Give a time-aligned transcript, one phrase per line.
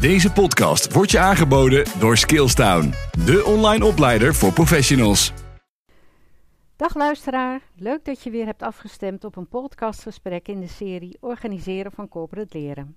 [0.00, 2.92] Deze podcast wordt je aangeboden door Skillstown,
[3.24, 5.32] de online opleider voor professionals.
[6.76, 11.92] Dag luisteraar, leuk dat je weer hebt afgestemd op een podcastgesprek in de serie Organiseren
[11.92, 12.96] van Corporate Leren.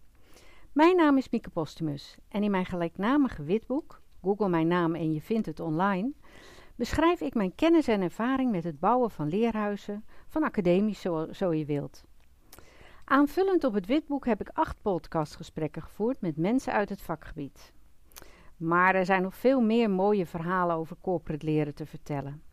[0.74, 5.22] Mijn naam is Mieke Postumus en in mijn gelijknamige witboek, Google mijn naam en je
[5.22, 6.12] vindt het online,
[6.76, 11.54] beschrijf ik mijn kennis en ervaring met het bouwen van leerhuizen, van academies zo, zo
[11.54, 12.04] je wilt.
[13.06, 17.74] Aanvullend op het witboek heb ik acht podcastgesprekken gevoerd met mensen uit het vakgebied.
[18.58, 22.44] Maar er zijn nog veel meer mooie verhalen over corporate leren te vertellen.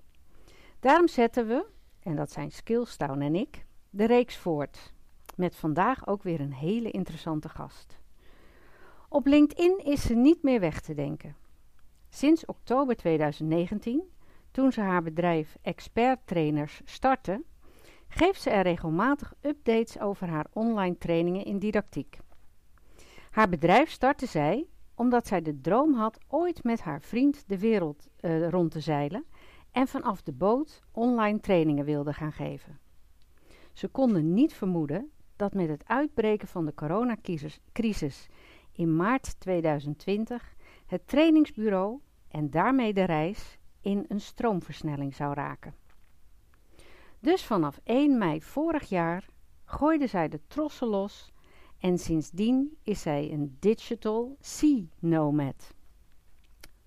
[0.80, 1.66] Daarom zetten we,
[2.02, 4.92] en dat zijn Skillstown en ik, de reeks voort.
[5.36, 7.98] Met vandaag ook weer een hele interessante gast.
[9.08, 11.36] Op LinkedIn is ze niet meer weg te denken.
[12.08, 14.02] Sinds oktober 2019,
[14.50, 17.42] toen ze haar bedrijf Expert Trainers startte,
[18.12, 22.18] geeft ze er regelmatig updates over haar online trainingen in didactiek.
[23.30, 28.08] Haar bedrijf startte zij omdat zij de droom had ooit met haar vriend de wereld
[28.20, 29.24] uh, rond te zeilen
[29.72, 32.78] en vanaf de boot online trainingen wilde gaan geven.
[33.72, 38.28] Ze konden niet vermoeden dat met het uitbreken van de coronacrisis
[38.72, 40.54] in maart 2020
[40.86, 45.74] het trainingsbureau en daarmee de reis in een stroomversnelling zou raken.
[47.20, 49.26] Dus vanaf 1 mei vorig jaar
[49.64, 51.32] gooide zij de trossen los
[51.78, 55.74] en sindsdien is zij een digital sea nomad.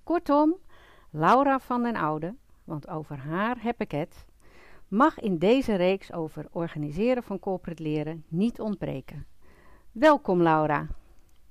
[0.03, 0.58] Kortom,
[1.09, 4.25] Laura van den Oude, want over haar heb ik het,
[4.88, 9.25] mag in deze reeks over organiseren van corporate leren niet ontbreken.
[9.92, 10.88] Welkom Laura.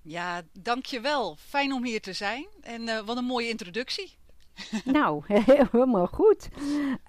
[0.03, 1.37] Ja, dankjewel.
[1.37, 4.21] Fijn om hier te zijn en uh, wat een mooie introductie.
[4.85, 5.23] nou,
[5.71, 6.49] helemaal goed.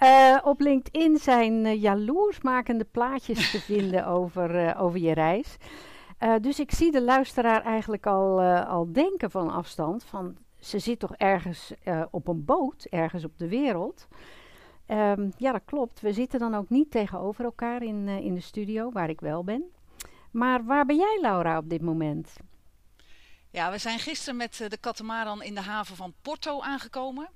[0.04, 5.58] Uh, op LinkedIn zijn uh, jaloersmakende plaatjes te vinden over, uh, over je reis.
[6.42, 11.16] dus ik zie de luisteraar eigenlijk al, al denken van afstand van ze zit toch
[11.16, 11.74] ergens
[12.12, 14.08] op een boot, ergens op de wereld.
[14.88, 16.02] Um, ja, dat klopt.
[16.02, 19.64] We zitten dan ook niet tegenover elkaar in, in de studio, waar ik wel ben.
[20.32, 22.38] Maar waar ben jij, Laura, op dit moment?
[23.53, 27.30] Ja, we zijn gisteren met de katamaran in de haven van Porto aangekomen.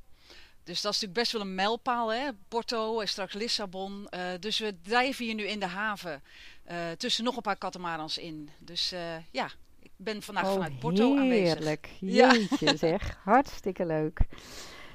[0.63, 2.29] Dus dat is natuurlijk best wel een mijlpaal, hè?
[2.47, 4.07] Porto en straks Lissabon.
[4.11, 6.21] Uh, dus we drijven hier nu in de haven
[6.71, 8.49] uh, tussen nog een paar katamarans in.
[8.59, 8.99] Dus uh,
[9.31, 11.57] ja, ik ben vandaag oh, vanuit Porto aanwezig.
[11.57, 12.75] Heerlijk, jeetje ja.
[12.75, 13.17] zeg.
[13.23, 14.19] Hartstikke leuk.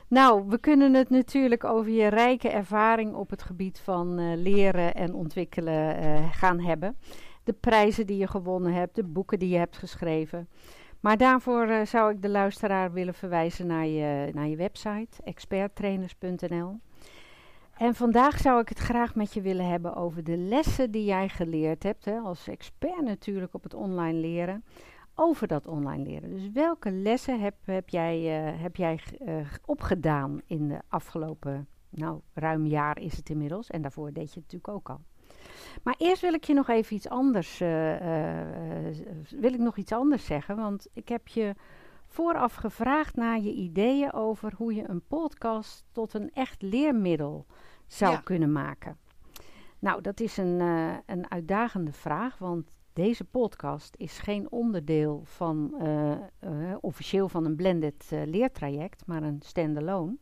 [0.09, 5.15] Nou, we kunnen het natuurlijk over je rijke ervaring op het gebied van leren en
[5.15, 6.97] ontwikkelen gaan hebben.
[7.45, 10.49] De prijzen die je gewonnen hebt, de boeken die je hebt geschreven.
[11.03, 16.81] Maar daarvoor uh, zou ik de luisteraar willen verwijzen naar je, naar je website, experttrainers.nl.
[17.77, 21.29] En vandaag zou ik het graag met je willen hebben over de lessen die jij
[21.29, 24.65] geleerd hebt, hè, als expert natuurlijk op het online leren,
[25.15, 26.31] over dat online leren.
[26.31, 32.21] Dus welke lessen heb, heb jij, uh, heb jij uh, opgedaan in de afgelopen, nou,
[32.35, 35.01] ruim jaar is het inmiddels, en daarvoor deed je het natuurlijk ook al.
[35.83, 38.47] Maar eerst wil ik je nog even iets anders, uh, uh,
[39.31, 40.57] wil ik nog iets anders zeggen.
[40.57, 41.55] Want ik heb je
[42.07, 47.47] vooraf gevraagd naar je ideeën over hoe je een podcast tot een echt leermiddel
[47.87, 48.21] zou ja.
[48.21, 48.97] kunnen maken.
[49.79, 55.75] Nou, dat is een, uh, een uitdagende vraag, want deze podcast is geen onderdeel van
[56.81, 60.17] officieel van een blended leertraject, maar een standalone.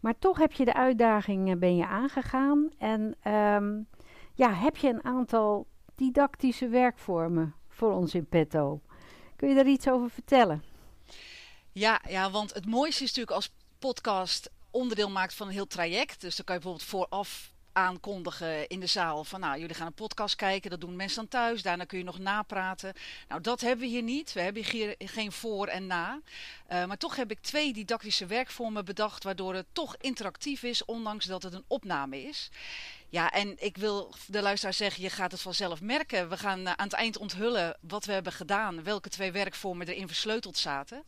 [0.00, 3.32] Maar toch heb je de uitdaging, ben je aangegaan en...
[3.32, 3.86] Um,
[4.40, 8.80] ja, heb je een aantal didactische werkvormen voor ons in petto.
[9.36, 10.64] Kun je daar iets over vertellen?
[11.72, 16.20] Ja, ja, want het mooiste is natuurlijk als podcast onderdeel maakt van een heel traject.
[16.20, 19.92] Dus dan kan je bijvoorbeeld vooraf aankondigen in de zaal van nou, jullie gaan een
[19.92, 22.92] podcast kijken, dat doen mensen dan thuis, daarna kun je nog napraten.
[23.28, 24.32] Nou, dat hebben we hier niet.
[24.32, 26.20] We hebben hier geen voor en na.
[26.72, 31.24] Uh, maar toch heb ik twee didactische werkvormen bedacht, waardoor het toch interactief is, ondanks
[31.24, 32.50] dat het een opname is.
[33.10, 36.28] Ja, en ik wil de luisteraar zeggen, je gaat het vanzelf merken.
[36.28, 40.06] We gaan uh, aan het eind onthullen wat we hebben gedaan, welke twee werkvormen erin
[40.06, 41.04] versleuteld zaten.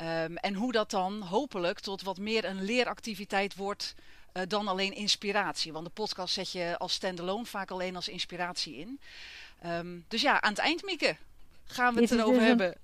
[0.00, 3.94] Um, en hoe dat dan hopelijk tot wat meer een leeractiviteit wordt
[4.32, 5.72] uh, dan alleen inspiratie.
[5.72, 9.00] Want de podcast zet je als standalone vaak alleen als inspiratie in.
[9.66, 11.16] Um, dus ja, aan het eind, Mieke,
[11.64, 12.76] gaan we het erover dus hebben.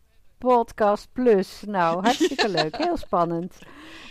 [0.44, 1.62] Podcast Plus.
[1.66, 2.76] Nou, hartstikke leuk.
[2.76, 3.58] Heel spannend.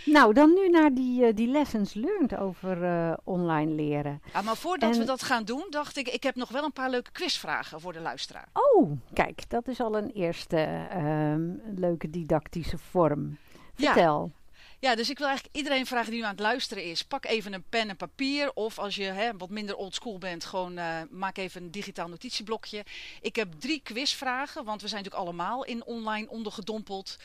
[0.04, 4.22] Nou, dan nu naar die, uh, die lessons learned over uh, online leren.
[4.32, 4.98] Ja, maar voordat en...
[4.98, 7.92] we dat gaan doen, dacht ik, ik heb nog wel een paar leuke quizvragen voor
[7.92, 8.48] de luisteraar.
[8.52, 11.34] Oh, kijk, dat is al een eerste uh,
[11.74, 13.38] leuke didactische vorm.
[13.74, 14.30] Vertel.
[14.34, 14.43] Ja.
[14.84, 17.52] Ja, dus ik wil eigenlijk iedereen vragen die nu aan het luisteren is: pak even
[17.52, 18.52] een pen en papier.
[18.52, 22.84] Of als je hè, wat minder oldschool bent, gewoon uh, maak even een digitaal notitieblokje.
[23.20, 27.16] Ik heb drie quizvragen, want we zijn natuurlijk allemaal in online ondergedompeld.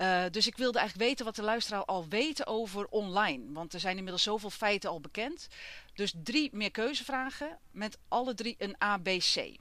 [0.00, 3.52] Uh, dus ik wilde eigenlijk weten wat de luisteraar al weet over online.
[3.52, 5.48] Want er zijn inmiddels zoveel feiten al bekend.
[5.94, 9.56] Dus drie meer keuzevragen met alle drie een ABC.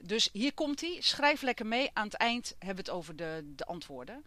[0.00, 0.96] Dus hier komt hij.
[1.00, 1.90] Schrijf lekker mee.
[1.92, 4.24] Aan het eind hebben we het over de, de antwoorden.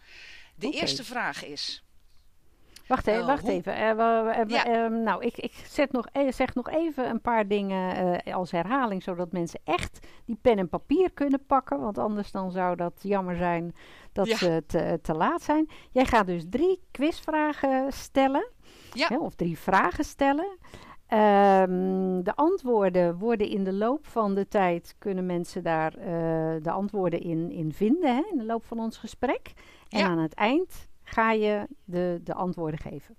[0.55, 0.79] De okay.
[0.79, 1.83] eerste vraag is:
[2.87, 3.73] Wacht even, uh, wacht even.
[3.73, 4.87] We, uh, ja.
[4.87, 9.31] nou, ik, ik zet nog, e-, zeg nog even een paar dingen als herhaling, zodat
[9.31, 11.79] mensen echt die pen en papier kunnen pakken.
[11.79, 13.75] Want anders dan zou dat jammer zijn
[14.11, 14.35] dat ja.
[14.35, 15.69] ze te, te, laat zijn.
[15.91, 18.47] Jij gaat dus drie quizvragen stellen.
[18.93, 19.07] Ja.
[19.07, 20.57] Hè, of drie vragen stellen.
[21.09, 25.91] Um, de antwoorden worden in de loop van de tijd, kunnen mensen daar
[26.61, 29.53] de antwoorden in, in vinden, hè, in de loop van ons gesprek.
[29.89, 30.05] En ja.
[30.07, 33.15] aan het eind ga je de, de antwoorden geven.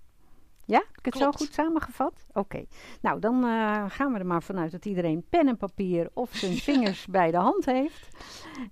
[0.64, 1.38] Ja, heb ik het Klopt.
[1.38, 2.26] zo goed samengevat?
[2.32, 2.64] Oké.
[3.00, 6.56] Nou, dan uh, gaan we er maar vanuit dat iedereen pen en papier of zijn
[6.68, 8.08] vingers bij de hand heeft.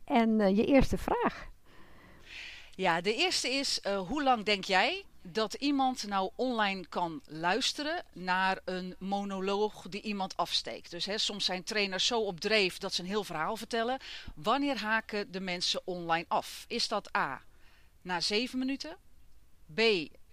[0.05, 1.49] En uh, je eerste vraag.
[2.71, 8.05] Ja, de eerste is, uh, hoe lang denk jij dat iemand nou online kan luisteren
[8.13, 10.91] naar een monoloog die iemand afsteekt?
[10.91, 13.99] Dus hè, soms zijn trainers zo op dreef dat ze een heel verhaal vertellen.
[14.35, 16.65] Wanneer haken de mensen online af?
[16.69, 17.43] Is dat A,
[18.03, 18.97] na 7 minuten?
[19.75, 19.81] B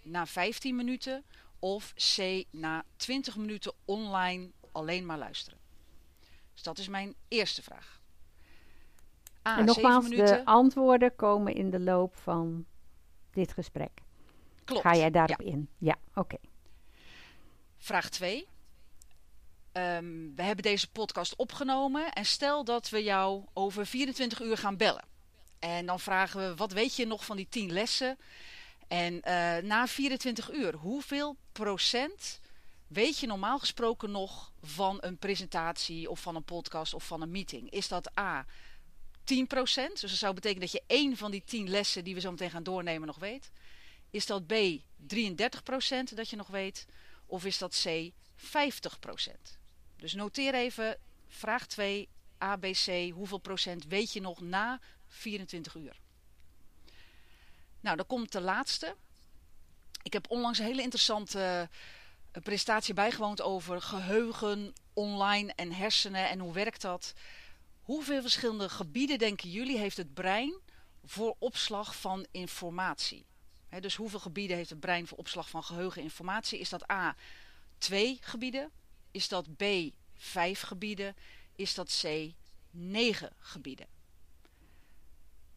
[0.01, 1.24] na 15 minuten
[1.60, 5.60] of C na 20 minuten online alleen maar luisteren?
[6.54, 8.01] Dus dat is mijn eerste vraag.
[9.48, 12.66] A, en nogmaals, de antwoorden komen in de loop van
[13.31, 13.92] dit gesprek.
[14.63, 14.81] Klopt.
[14.81, 15.51] Ga jij daarop ja.
[15.51, 15.69] in?
[15.77, 16.19] Ja, oké.
[16.19, 16.39] Okay.
[17.77, 18.48] Vraag 2.
[19.74, 24.77] Um, we hebben deze podcast opgenomen en stel dat we jou over 24 uur gaan
[24.77, 25.06] bellen.
[25.60, 28.18] En dan vragen we, wat weet je nog van die 10 lessen?
[28.92, 32.40] En uh, na 24 uur, hoeveel procent
[32.88, 37.32] weet je normaal gesproken nog van een presentatie of van een podcast of van een
[37.32, 37.70] meeting?
[37.70, 38.46] Is dat A,
[39.24, 40.02] 10 procent?
[40.02, 42.50] Dus dat zou betekenen dat je één van die 10 lessen die we zo meteen
[42.50, 43.52] gaan doornemen nog weet.
[44.10, 44.54] Is dat B,
[45.08, 46.86] 33 procent dat je nog weet?
[47.26, 49.58] Of is dat C, 50 procent?
[49.98, 50.98] Dus noteer even,
[51.28, 56.00] vraag 2, ABC, hoeveel procent weet je nog na 24 uur?
[57.81, 58.95] Nou, dan komt de laatste.
[60.04, 61.69] Ik heb onlangs een hele interessante
[62.36, 67.13] uh, presentatie bijgewoond over geheugen, online en hersenen en hoe werkt dat.
[67.81, 70.54] Hoeveel verschillende gebieden, denken jullie, heeft het brein
[71.04, 73.25] voor opslag van informatie?
[73.80, 76.60] Dus hoeveel gebieden heeft het brein voor opslag van geheugeninformatie?
[76.60, 77.16] Is dat A,
[77.77, 78.72] twee gebieden?
[79.12, 79.63] Is dat B,
[80.16, 81.16] vijf gebieden?
[81.56, 82.34] Is dat C,
[82.72, 83.88] negen gebieden?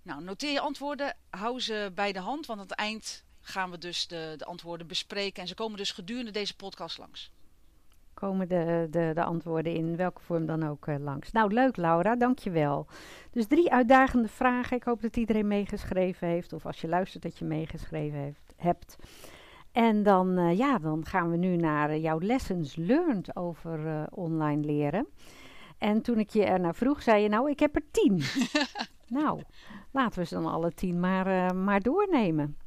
[0.05, 3.79] Nou, noteer je antwoorden, hou ze bij de hand, want aan het eind gaan we
[3.79, 5.43] dus de, de antwoorden bespreken.
[5.43, 7.33] En ze komen dus gedurende deze podcast langs.
[8.15, 11.33] Komen de, de, de antwoorden in welke vorm dan ook uh, langs.
[11.33, 12.87] Nou, leuk Laura, dankjewel.
[13.31, 14.77] Dus drie uitdagende vragen.
[14.77, 16.53] Ik hoop dat iedereen meegeschreven heeft.
[16.53, 18.97] Of als je luistert dat je meegeschreven heeft, hebt.
[19.73, 24.65] En dan, uh, ja, dan gaan we nu naar uh, jouw lessons learned over online
[24.65, 25.07] leren.
[25.79, 28.23] En toen ik je er naar vroeg, zei je nou, ik heb er tien.
[29.21, 29.41] nou,
[29.95, 32.59] laten we ze dan alle tien maar, uh, maar doornemen.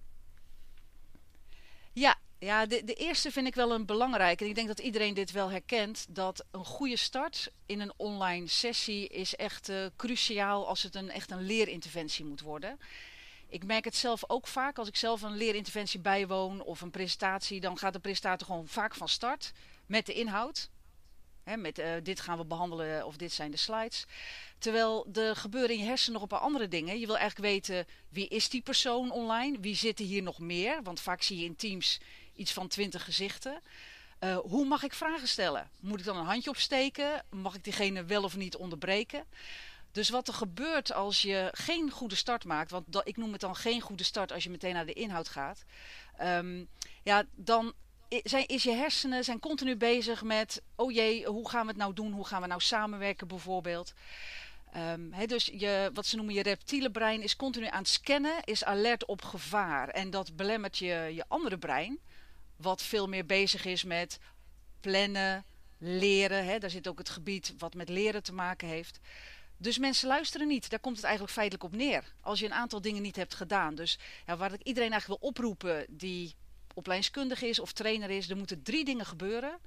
[1.93, 4.43] Ja, ja de, de eerste vind ik wel een belangrijke.
[4.43, 6.05] En ik denk dat iedereen dit wel herkent.
[6.09, 11.09] Dat een goede start in een online sessie is echt uh, cruciaal als het een,
[11.09, 12.79] echt een leerinterventie moet worden.
[13.49, 14.77] Ik merk het zelf ook vaak.
[14.77, 18.95] Als ik zelf een leerinterventie bijwoon of een presentatie, dan gaat de presentator gewoon vaak
[18.95, 19.51] van start
[19.85, 20.69] met de inhoud.
[21.55, 24.05] Met uh, dit gaan we behandelen of dit zijn de slides.
[24.57, 26.99] Terwijl er gebeuren in je hersenen nog een paar andere dingen.
[26.99, 29.59] Je wil eigenlijk weten wie is die persoon online?
[29.59, 30.83] Wie zitten hier nog meer?
[30.83, 31.99] Want vaak zie je in teams
[32.35, 33.61] iets van twintig gezichten.
[34.19, 35.69] Uh, hoe mag ik vragen stellen?
[35.79, 37.25] Moet ik dan een handje opsteken?
[37.29, 39.25] Mag ik diegene wel of niet onderbreken?
[39.91, 43.55] Dus wat er gebeurt als je geen goede start maakt, want ik noem het dan
[43.55, 45.63] geen goede start als je meteen naar de inhoud gaat,
[46.21, 46.67] um,
[47.03, 47.73] ja, dan
[48.09, 51.93] zijn, is je hersenen zijn continu bezig met, oh jee, hoe gaan we het nou
[51.93, 52.11] doen?
[52.11, 53.93] Hoe gaan we nou samenwerken bijvoorbeeld?
[55.11, 58.63] He, dus je, wat ze noemen je reptiele brein is continu aan het scannen, is
[58.63, 59.89] alert op gevaar.
[59.89, 61.99] En dat belemmert je, je andere brein,
[62.55, 64.19] wat veel meer bezig is met
[64.79, 65.45] plannen,
[65.77, 66.59] leren.
[66.59, 68.99] Daar zit ook het gebied wat met leren te maken heeft.
[69.57, 70.69] Dus mensen luisteren niet.
[70.69, 72.03] Daar komt het eigenlijk feitelijk op neer.
[72.21, 73.75] Als je een aantal dingen niet hebt gedaan.
[73.75, 76.35] Dus ja, waar ik iedereen eigenlijk wil oproepen die
[76.77, 79.59] opleidingskundige is of trainer is, er moeten drie dingen gebeuren.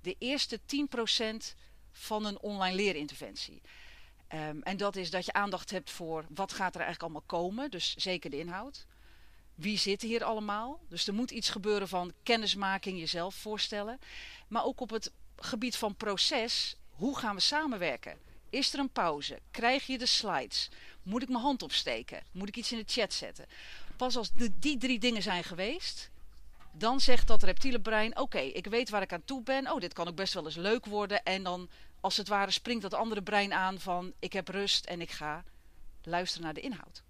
[0.00, 1.54] De eerste 10%
[1.92, 3.62] van een online leerinterventie.
[4.34, 7.70] Um, en dat is dat je aandacht hebt voor wat gaat er eigenlijk allemaal komen,
[7.70, 8.86] dus zeker de inhoud.
[9.54, 10.80] wie zit hier allemaal.
[10.88, 13.98] Dus er moet iets gebeuren van kennismaking, jezelf voorstellen.
[14.48, 18.18] Maar ook op het gebied van proces, hoe gaan we samenwerken?
[18.50, 19.40] Is er een pauze?
[19.50, 20.68] Krijg je de slides?
[21.02, 22.22] Moet ik mijn hand opsteken?
[22.32, 23.46] Moet ik iets in de chat zetten?
[23.96, 26.10] Pas als die drie dingen zijn geweest,
[26.78, 29.72] dan zegt dat reptiele brein: Oké, ik weet waar ik aan toe ben.
[29.72, 31.22] Oh, dit kan ook best wel eens leuk worden.
[31.22, 31.68] En dan,
[32.00, 35.44] als het ware, springt dat andere brein aan van: Ik heb rust en ik ga
[36.02, 37.02] luisteren naar de inhoud.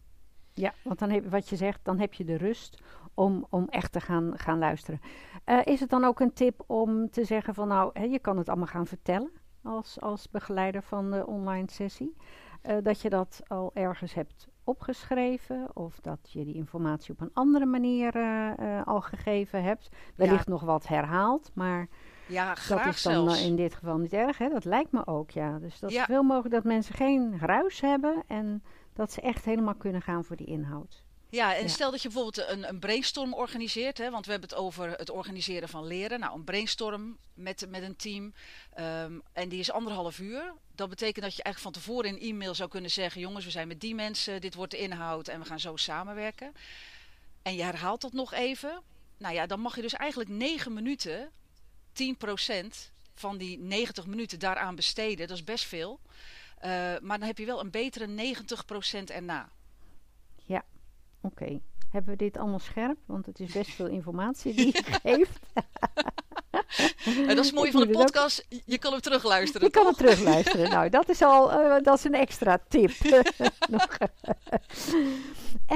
[0.55, 2.79] Ja, want dan heb, wat je zegt, dan heb je de rust
[3.15, 5.01] om, om echt te gaan, gaan luisteren.
[5.47, 8.39] Uh, is het dan ook een tip om te zeggen van nou, hè, je kan
[8.39, 9.31] het allemaal gaan vertellen
[9.63, 12.17] als, als begeleider van de online sessie.
[12.63, 17.31] Uh, dat je dat al ergens hebt opgeschreven of dat je die informatie op een
[17.33, 19.89] andere manier uh, al gegeven hebt.
[20.15, 20.53] Wellicht ja.
[20.53, 21.89] nog wat herhaald, maar
[22.27, 23.43] ja, dat is dan zelfs.
[23.43, 24.39] in dit geval niet erg.
[24.39, 24.49] Hè?
[24.49, 25.59] Dat lijkt me ook, ja.
[25.59, 26.01] Dus dat ja.
[26.01, 30.25] is veel mogelijk dat mensen geen ruis hebben en dat ze echt helemaal kunnen gaan
[30.25, 31.05] voor die inhoud.
[31.29, 31.69] Ja, en ja.
[31.69, 35.11] stel dat je bijvoorbeeld een, een brainstorm organiseert, hè, want we hebben het over het
[35.11, 36.21] organiseren van leren.
[36.21, 38.33] Nou, een brainstorm met, met een team
[38.79, 40.55] um, en die is anderhalf uur.
[40.77, 43.69] Dat betekent dat je eigenlijk van tevoren in e-mail zou kunnen zeggen: jongens, we zijn
[43.69, 46.55] met die mensen, dit wordt de inhoud en we gaan zo samenwerken.
[47.43, 48.83] En je herhaalt dat nog even.
[49.19, 51.31] Nou ja, dan mag je dus eigenlijk 9 minuten,
[51.93, 52.67] 10%
[53.15, 55.29] van die 90 minuten daaraan besteden.
[55.29, 56.01] Dat is best veel.
[56.57, 56.63] Uh,
[57.01, 59.49] maar dan heb je wel een betere 90% erna.
[60.45, 60.65] Ja,
[61.21, 61.61] oké.
[61.97, 62.99] Hebben we dit allemaal scherp?
[63.07, 65.39] Want het is best veel informatie die je geeft.
[67.05, 68.47] En dat is mooi van de podcast.
[68.49, 68.61] Ook...
[68.65, 69.67] Je kan hem terugluisteren.
[69.67, 69.83] Je toch?
[69.83, 70.71] kan hem terugluisteren.
[70.71, 72.91] nou, dat is al uh, dat is een extra tip.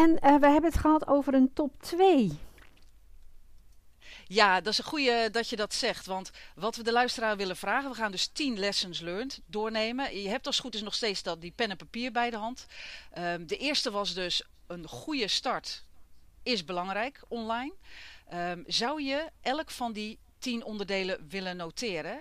[0.02, 2.38] en uh, we hebben het gehad over een top 2.
[4.26, 6.06] Ja, dat is een goede dat je dat zegt.
[6.06, 10.22] Want wat we de luisteraar willen vragen, we gaan dus 10 lessons learned doornemen.
[10.22, 12.66] Je hebt als goed is nog steeds dat, die pen en papier bij de hand.
[13.18, 15.88] Um, de eerste was dus een goede start
[16.42, 17.74] is belangrijk online.
[18.34, 22.16] Um, zou je elk van die tien onderdelen willen noteren.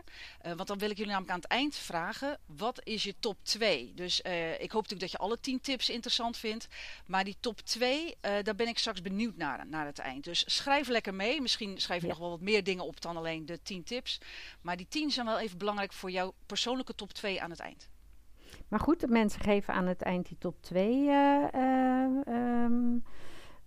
[0.46, 3.38] Uh, want dan wil ik jullie namelijk aan het eind vragen, wat is je top
[3.44, 3.94] 2?
[3.96, 6.68] Dus uh, ik hoop natuurlijk dat je alle 10 tips interessant vindt.
[7.06, 8.12] Maar die top 2, uh,
[8.44, 10.24] daar ben ik straks benieuwd naar, naar het eind.
[10.24, 11.42] Dus schrijf lekker mee.
[11.42, 12.14] Misschien schrijf je ja.
[12.14, 14.22] nog wel wat meer dingen op dan alleen de 10 tips.
[14.62, 17.90] Maar die 10 zijn wel even belangrijk voor jouw persoonlijke top 2 aan het eind.
[18.68, 21.10] Maar goed, de mensen geven aan het eind die top 2.
[21.56, 23.04] Um,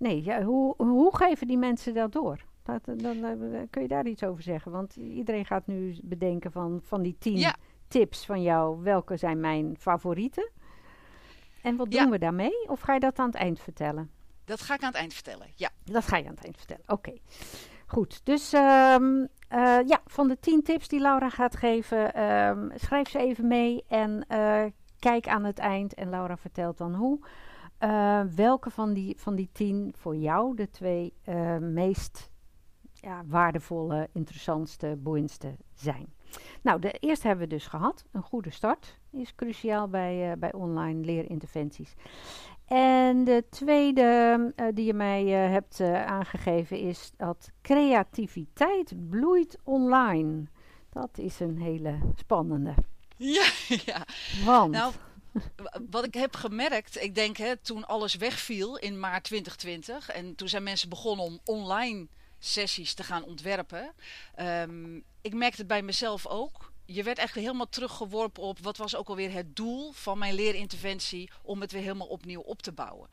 [0.03, 2.45] nee, ja, hoe, hoe geven die mensen dat door?
[2.63, 4.73] Dat, dan, dan, kun je daar iets over zeggen?
[4.73, 7.55] Want iedereen gaat nu bedenken van, van die tien ja.
[7.89, 8.83] tips van jou.
[8.83, 10.51] Welke zijn mijn favorieten?
[11.63, 12.09] En wat doen ja.
[12.09, 12.69] we daarmee?
[12.69, 14.11] Of ga je dat aan het eind vertellen?
[14.45, 15.71] Dat ga ik aan het eind vertellen, ja.
[15.85, 16.93] Dat ga je aan het eind vertellen, oké.
[16.93, 17.21] Okay.
[17.87, 19.29] Goed, dus um, uh,
[19.87, 24.25] ja, van de tien tips die Laura gaat geven, um, schrijf ze even mee en
[24.29, 24.65] uh,
[24.99, 25.95] kijk aan het eind.
[25.95, 27.21] En Laura vertelt dan hoe.
[27.83, 31.15] Uh, welke van die, van die tien voor jou de twee
[31.61, 32.31] meest
[32.93, 36.15] ja, waardevolle, interessantste, boeiendste zijn.
[36.63, 38.05] Nou, de eerste hebben we dus gehad.
[38.13, 41.95] Een goede start is cruciaal bij, uh, bij online leerinterventies.
[42.67, 50.45] En de tweede die je mij hebt aangegeven is dat creativiteit bloeit online.
[50.93, 52.75] Dat is een hele spannende.
[53.17, 53.51] Ja,
[53.87, 54.07] ja.
[54.45, 54.71] Want...
[54.71, 54.93] Nou,
[55.91, 60.49] wat ik heb gemerkt, ik denk hè, toen alles wegviel in maart 2020 en toen
[60.49, 62.07] zijn mensen begonnen om online
[62.39, 63.93] sessies te gaan ontwerpen.
[64.41, 66.72] Um, ik merkte het bij mezelf ook.
[66.93, 71.31] Je werd eigenlijk helemaal teruggeworpen op wat was ook alweer het doel van mijn leerinterventie
[71.43, 73.09] om het weer helemaal opnieuw op te bouwen.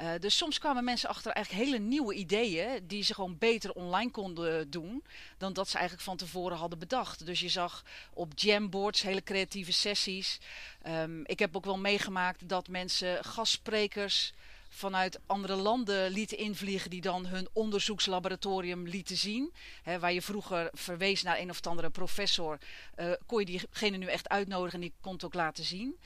[0.00, 4.10] Uh, dus soms kwamen mensen achter eigenlijk hele nieuwe ideeën die ze gewoon beter online
[4.10, 5.04] konden doen
[5.38, 7.26] dan dat ze eigenlijk van tevoren hadden bedacht.
[7.26, 10.38] Dus je zag op jamboards hele creatieve sessies.
[10.86, 14.32] Um, ik heb ook wel meegemaakt dat mensen gastsprekers
[14.74, 19.52] vanuit andere landen lieten invliegen die dan hun onderzoekslaboratorium lieten zien.
[20.00, 22.58] Waar je vroeger verwees naar een of andere professor,
[22.96, 25.98] uh, kon je diegene nu echt uitnodigen en die kon het ook laten zien.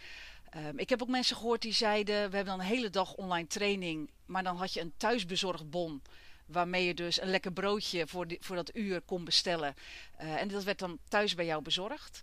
[0.57, 3.47] Um, ik heb ook mensen gehoord die zeiden, we hebben dan een hele dag online
[3.47, 6.03] training, maar dan had je een thuisbezorgd bon
[6.47, 9.75] waarmee je dus een lekker broodje voor, die, voor dat uur kon bestellen.
[10.21, 12.23] Uh, en dat werd dan thuis bij jou bezorgd.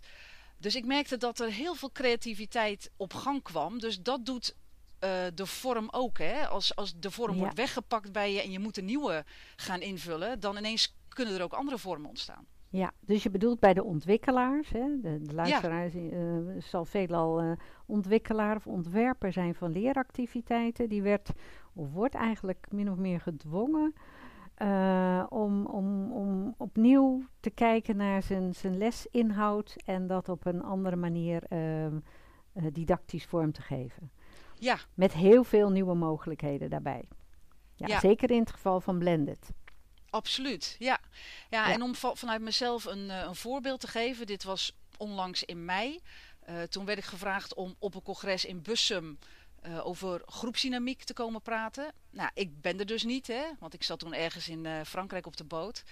[0.58, 3.78] Dus ik merkte dat er heel veel creativiteit op gang kwam.
[3.78, 4.54] Dus dat doet
[5.04, 6.18] uh, de vorm ook.
[6.18, 6.46] Hè?
[6.46, 7.38] Als, als de vorm ja.
[7.38, 9.24] wordt weggepakt bij je en je moet een nieuwe
[9.56, 12.46] gaan invullen, dan ineens kunnen er ook andere vormen ontstaan.
[12.68, 15.00] Ja, dus je bedoelt bij de ontwikkelaars, hè?
[15.00, 16.10] de, de luisteraar ja.
[16.12, 17.52] uh, zal veelal uh,
[17.86, 20.88] ontwikkelaar of ontwerper zijn van leeractiviteiten.
[20.88, 21.30] Die werd,
[21.72, 23.94] of wordt eigenlijk min of meer gedwongen
[24.62, 30.62] uh, om, om, om opnieuw te kijken naar zijn, zijn lesinhoud en dat op een
[30.62, 31.42] andere manier
[32.72, 34.10] didactisch vorm te geven.
[34.58, 34.78] Ja.
[34.94, 37.08] Met heel veel nieuwe mogelijkheden daarbij.
[37.74, 39.50] Ja, zeker in het geval van blended.
[40.10, 40.98] Absoluut, ja.
[41.50, 41.72] ja.
[41.72, 46.00] En om vanuit mezelf een, een voorbeeld te geven, dit was onlangs in mei.
[46.68, 49.18] toen werd ik gevraagd om op een congres in Bussum
[49.66, 51.92] uh, over groepsdynamiek te komen praten.
[52.10, 55.26] Nou, ik ben er dus niet, hè, want ik zat toen ergens in uh, Frankrijk
[55.26, 55.82] op de boot.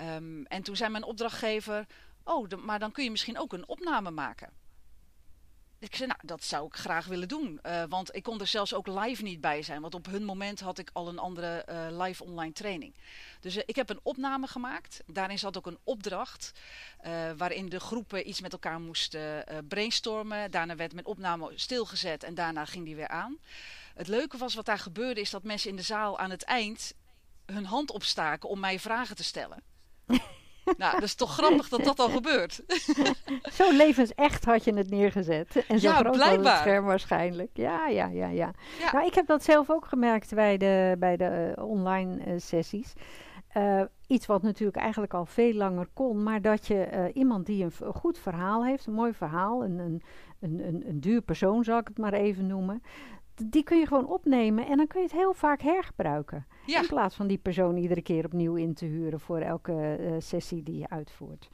[0.00, 1.86] Um, en toen zei mijn opdrachtgever:
[2.24, 4.50] Oh, maar dan kun je misschien ook een opname maken.
[5.82, 7.60] Ik zei, nou, dat zou ik graag willen doen.
[7.66, 9.80] Uh, want ik kon er zelfs ook live niet bij zijn.
[9.80, 12.94] Want op hun moment had ik al een andere uh, live online training.
[13.40, 15.02] Dus uh, ik heb een opname gemaakt.
[15.06, 16.52] Daarin zat ook een opdracht.
[17.36, 20.50] waarin de groepen iets met elkaar moesten brainstormen.
[20.50, 23.38] Daarna werd mijn opname stilgezet en daarna ging die weer aan.
[23.94, 26.94] Het leuke was wat daar gebeurde is dat mensen in de zaal aan het eind
[27.46, 29.62] hun hand opstaken om mij vragen te stellen.
[30.76, 32.62] Nou, dat is toch grappig dat dat al gebeurt.
[33.58, 35.64] zo levensecht had je het neergezet.
[35.68, 36.42] En zo ja, groot blijkbaar.
[36.42, 37.50] was het scherm waarschijnlijk.
[37.52, 38.50] Ja, ja, ja, ja,
[38.80, 38.90] ja.
[38.92, 42.92] Nou, ik heb dat zelf ook gemerkt bij de, bij de uh, online uh, sessies.
[43.56, 47.72] Uh, iets wat natuurlijk eigenlijk al veel langer kon, maar dat je iemand die een,
[47.80, 50.02] een, goed verhaal heeft, een mooi verhaal, een, een,
[50.40, 52.82] een, een duur persoon zal ik het maar even noemen,
[53.34, 56.46] die kun je gewoon opnemen en dan kun je het heel vaak hergebruiken.
[56.66, 60.62] In plaats van die persoon iedere keer opnieuw in te huren voor elke uh, sessie
[60.62, 61.48] die je uitvoert.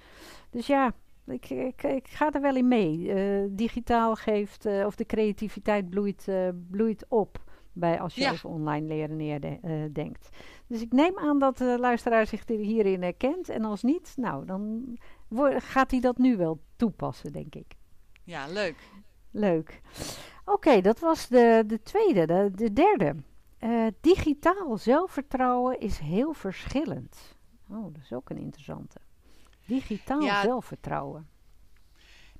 [0.50, 0.92] Dus ja,
[1.26, 2.98] ik, ik, ik ga er wel in mee.
[2.98, 6.28] Uh, digitaal geeft, uh, of de creativiteit bloeit,
[6.70, 8.30] bloeit op bij als je ja.
[8.30, 10.28] over online leren neerdenkt.
[10.66, 13.48] dus ik neem aan dat de luisteraar zich hierin herkent.
[13.48, 14.84] En als niet, nou, dan
[15.58, 17.74] gaat hij dat nu wel toepassen, denk ik.
[18.24, 18.76] Ja, leuk.
[19.30, 19.80] Leuk.
[20.48, 22.26] Oké, dat was de, de tweede.
[22.26, 23.14] De, de derde.
[23.60, 27.16] Uh, digitaal zelfvertrouwen is heel verschillend.
[27.70, 28.98] Oh, dat is ook een interessante.
[29.66, 31.28] Digitaal ja, zelfvertrouwen.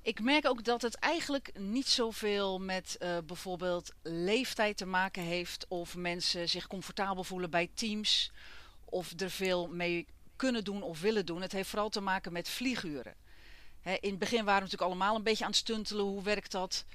[0.01, 5.65] Ik merk ook dat het eigenlijk niet zoveel met uh, bijvoorbeeld leeftijd te maken heeft.
[5.67, 8.31] Of mensen zich comfortabel voelen bij teams.
[8.85, 11.41] Of er veel mee kunnen doen of willen doen.
[11.41, 13.15] Het heeft vooral te maken met vlieguren.
[13.81, 16.05] Hè, in het begin waren we natuurlijk allemaal een beetje aan het stuntelen.
[16.05, 16.85] Hoe werkt dat?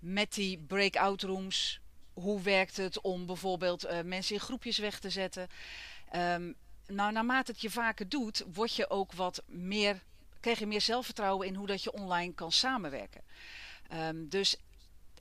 [0.00, 1.80] Met die breakout rooms.
[2.12, 5.48] Hoe werkt het om bijvoorbeeld uh, mensen in groepjes weg te zetten?
[6.16, 6.54] Um,
[6.86, 10.02] nou, naarmate het je vaker doet, word je ook wat meer,
[10.40, 13.22] krijg je meer zelfvertrouwen in hoe dat je online kan samenwerken.
[13.92, 14.56] Um, dus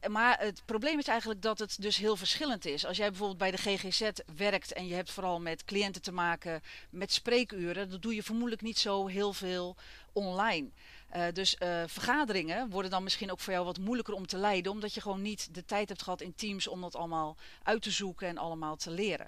[0.08, 2.86] maar het probleem is eigenlijk dat het dus heel verschillend is.
[2.86, 6.62] Als jij bijvoorbeeld bij de GGZ werkt en je hebt vooral met cliënten te maken
[6.90, 9.76] met spreekuren, dan doe je vermoedelijk niet zo heel veel
[10.14, 10.70] online.
[11.16, 14.72] Uh, dus uh, vergaderingen worden dan misschien ook voor jou wat moeilijker om te leiden,
[14.72, 17.92] omdat je gewoon niet de tijd hebt gehad in teams om dat allemaal uit te
[17.92, 19.28] zoeken en allemaal te leren.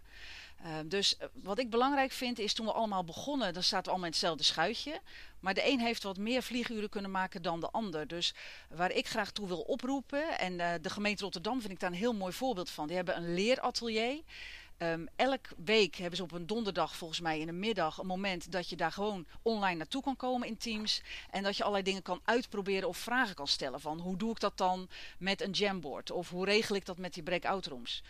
[0.65, 4.07] Uh, dus wat ik belangrijk vind is toen we allemaal begonnen, dan zaten we allemaal
[4.07, 5.01] in hetzelfde schuitje.
[5.39, 8.07] Maar de een heeft wat meer vlieguren kunnen maken dan de ander.
[8.07, 8.33] Dus
[8.69, 12.13] waar ik graag toe wil oproepen, en de gemeente Rotterdam vind ik daar een heel
[12.13, 12.87] mooi voorbeeld van.
[12.87, 14.21] Die hebben een leeratelier.
[14.83, 18.51] Um, elk week hebben ze op een donderdag, volgens mij in de middag, een moment
[18.51, 21.01] dat je daar gewoon online naartoe kan komen in Teams.
[21.29, 23.81] En dat je allerlei dingen kan uitproberen of vragen kan stellen.
[23.81, 26.11] Van hoe doe ik dat dan met een jamboard?
[26.11, 28.03] Of hoe regel ik dat met die breakout rooms?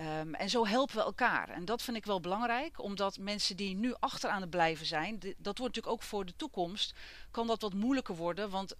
[0.00, 1.48] Um, en zo helpen we elkaar.
[1.48, 5.58] En dat vind ik wel belangrijk, omdat mensen die nu achteraan het blijven zijn, dat
[5.58, 6.94] wordt natuurlijk ook voor de toekomst,
[7.30, 8.50] kan dat wat moeilijker worden.
[8.50, 8.74] Want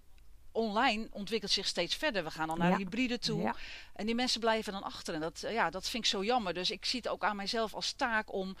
[0.51, 2.23] online ontwikkelt zich steeds verder.
[2.23, 2.77] We gaan al naar ja.
[2.77, 3.53] hybride toe.
[3.93, 5.13] En die mensen blijven dan achter.
[5.13, 6.53] En dat, ja, dat vind ik zo jammer.
[6.53, 8.55] Dus ik zie het ook aan mijzelf als taak om,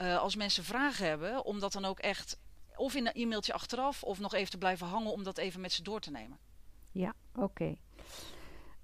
[0.00, 2.38] uh, als mensen vragen hebben, om dat dan ook echt
[2.76, 5.72] of in een e-mailtje achteraf of nog even te blijven hangen om dat even met
[5.72, 6.38] ze door te nemen.
[6.90, 7.42] Ja, oké.
[7.44, 7.78] Okay.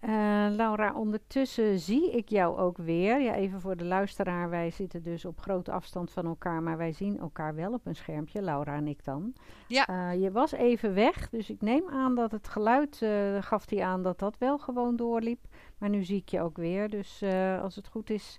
[0.04, 0.10] Uh,
[0.50, 3.20] Laura, ondertussen zie ik jou ook weer.
[3.20, 6.92] Ja, even voor de luisteraar, wij zitten dus op grote afstand van elkaar, maar wij
[6.92, 9.34] zien elkaar wel op een schermpje, Laura en ik dan.
[9.68, 9.88] Ja.
[9.90, 13.82] Uh, je was even weg, dus ik neem aan dat het geluid, uh, gaf hij
[13.82, 15.44] aan dat dat wel gewoon doorliep.
[15.78, 17.22] Maar nu zie ik je ook weer, dus
[17.62, 18.38] als het goed is,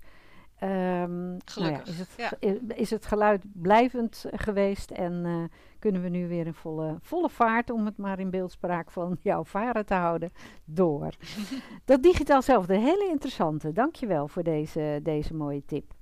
[0.62, 1.54] Um, Gelukkig.
[1.54, 2.74] Nou ja, is, het, ja.
[2.74, 5.44] is het geluid blijvend geweest en uh,
[5.78, 9.44] kunnen we nu weer in volle, volle vaart, om het maar in beeldspraak van jouw
[9.44, 10.32] varen te houden,
[10.64, 11.14] door.
[11.84, 13.72] dat digitaal zelf, een hele interessante.
[13.72, 15.94] Dankjewel voor deze, deze mooie tip.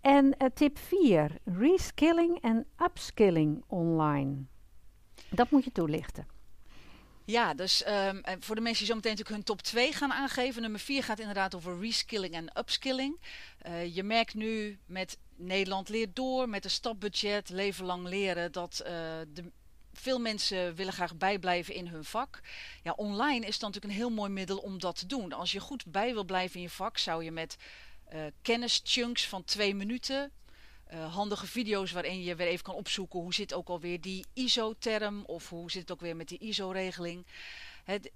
[0.00, 4.36] En uh, tip 4, reskilling en upskilling online.
[5.30, 6.26] Dat moet je toelichten.
[7.24, 10.62] Ja, dus um, voor de mensen die zo meteen natuurlijk hun top 2 gaan aangeven.
[10.62, 13.20] Nummer 4 gaat inderdaad over reskilling en upskilling.
[13.66, 18.82] Uh, je merkt nu met Nederland leert door, met een stapbudget, leven lang leren, dat
[18.82, 18.88] uh,
[19.28, 19.50] de,
[19.92, 22.40] veel mensen willen graag bijblijven in hun vak.
[22.82, 25.32] Ja, online is dan natuurlijk een heel mooi middel om dat te doen.
[25.32, 27.56] Als je goed bij wil blijven in je vak, zou je met
[28.12, 30.32] uh, kennischunks van twee minuten
[30.92, 35.24] uh, handige video's waarin je weer even kan opzoeken hoe zit ook alweer die ISO-term
[35.24, 37.26] of hoe zit het ook weer met die ISO-regeling.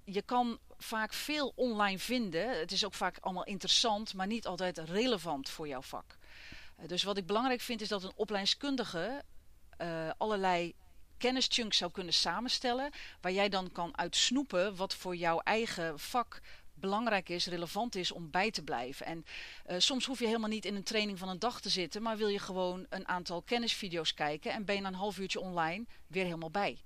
[0.03, 2.59] Je kan vaak veel online vinden.
[2.59, 6.17] Het is ook vaak allemaal interessant, maar niet altijd relevant voor jouw vak.
[6.85, 9.23] dus wat ik belangrijk vind is dat een opleidingskundige
[10.17, 10.73] allerlei
[11.17, 16.41] kennischunks zou kunnen samenstellen, waar jij dan kan uitsnoepen wat voor jouw eigen vak
[16.85, 19.05] belangrijk is, relevant is om bij te blijven.
[19.05, 19.25] En
[19.67, 22.17] uh, soms hoef je helemaal niet in een training van een dag te zitten, maar
[22.17, 25.85] wil je gewoon een aantal kennisvideo's kijken en ben je na een half uurtje online
[26.07, 26.77] weer helemaal bij.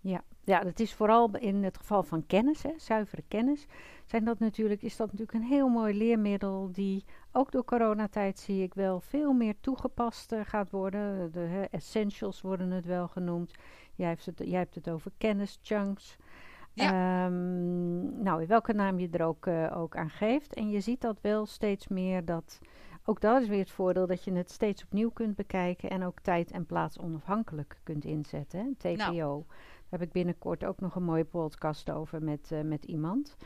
[0.00, 3.66] Ja, ja, dat is vooral in het geval van kennis, hè, zuivere kennis.
[4.06, 8.62] Zijn dat natuurlijk, is dat natuurlijk een heel mooi leermiddel die ook door coronatijd zie
[8.62, 11.32] ik wel veel meer toegepast uh, gaat worden.
[11.32, 13.52] De essentials worden het wel genoemd.
[13.94, 16.16] Jij hebt het, jij hebt het over kennischunks.
[16.82, 17.26] Ja.
[17.26, 20.54] Um, nou, welke naam je er ook, uh, ook aan geeft.
[20.54, 22.58] En je ziet dat wel steeds meer dat.
[23.04, 26.20] Ook dat is weer het voordeel dat je het steeds opnieuw kunt bekijken en ook
[26.20, 28.76] tijd en plaats onafhankelijk kunt inzetten.
[28.78, 28.94] Hè?
[28.94, 29.12] TPO.
[29.12, 29.44] Nou.
[29.88, 33.36] Daar heb ik binnenkort ook nog een mooie podcast over met, uh, met iemand.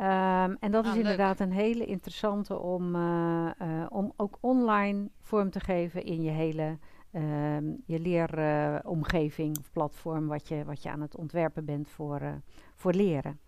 [0.00, 5.08] Um, en dat ah, is inderdaad een hele interessante om, uh, uh, om ook online
[5.20, 6.78] vorm te geven in je hele
[7.12, 12.40] uh, je leeromgeving of platform wat je, wat je aan het ontwerpen bent voor,
[12.74, 13.40] voor leren.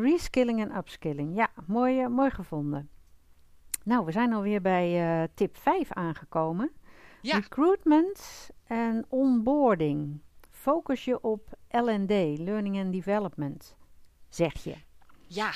[0.00, 2.88] reskilling en upskilling, ja, mooi, mooi gevonden.
[3.84, 6.70] Nou, we zijn alweer bij tip 5 aangekomen.
[7.22, 7.38] Ja.
[7.38, 10.20] Recruitment en onboarding.
[10.50, 13.76] Focus je op L&D, Learning and Development,
[14.28, 14.74] zeg je.
[15.26, 15.52] Ja,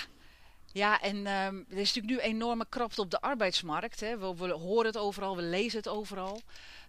[0.72, 4.00] ja, en um, er is natuurlijk nu enorme krapte op de arbeidsmarkt.
[4.00, 4.18] Hè.
[4.18, 6.40] We, horen het overal, we lezen het overal.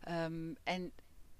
[0.09, 0.91] Um, en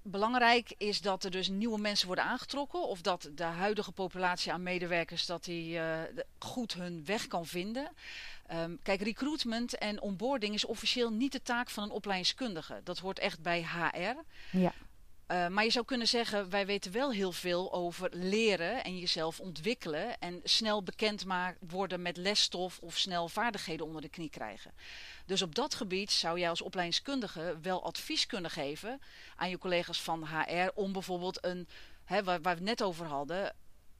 [0.02, 2.88] belangrijk is dat er dus nieuwe mensen worden aangetrokken.
[2.88, 6.00] Of dat de huidige populatie aan medewerkers dat die, uh,
[6.38, 7.88] goed hun weg kan vinden.
[8.52, 12.80] Um, kijk, recruitment en onboarding is officieel niet de taak van een opleidingskundige.
[12.84, 14.16] Dat hoort echt bij HR.
[14.56, 14.72] Ja.
[15.32, 19.40] Uh, maar je zou kunnen zeggen, wij weten wel heel veel over leren en jezelf
[19.40, 21.24] ontwikkelen en snel bekend
[21.60, 24.72] worden met lesstof of snel vaardigheden onder de knie krijgen.
[25.26, 29.00] Dus op dat gebied zou jij als opleidingskundige wel advies kunnen geven
[29.36, 31.68] aan je collega's van HR om bijvoorbeeld een,
[32.04, 33.54] hè, waar, waar we het net over hadden,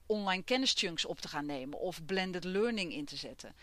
[0.05, 3.55] online kennischunks op te gaan nemen of blended learning in te zetten.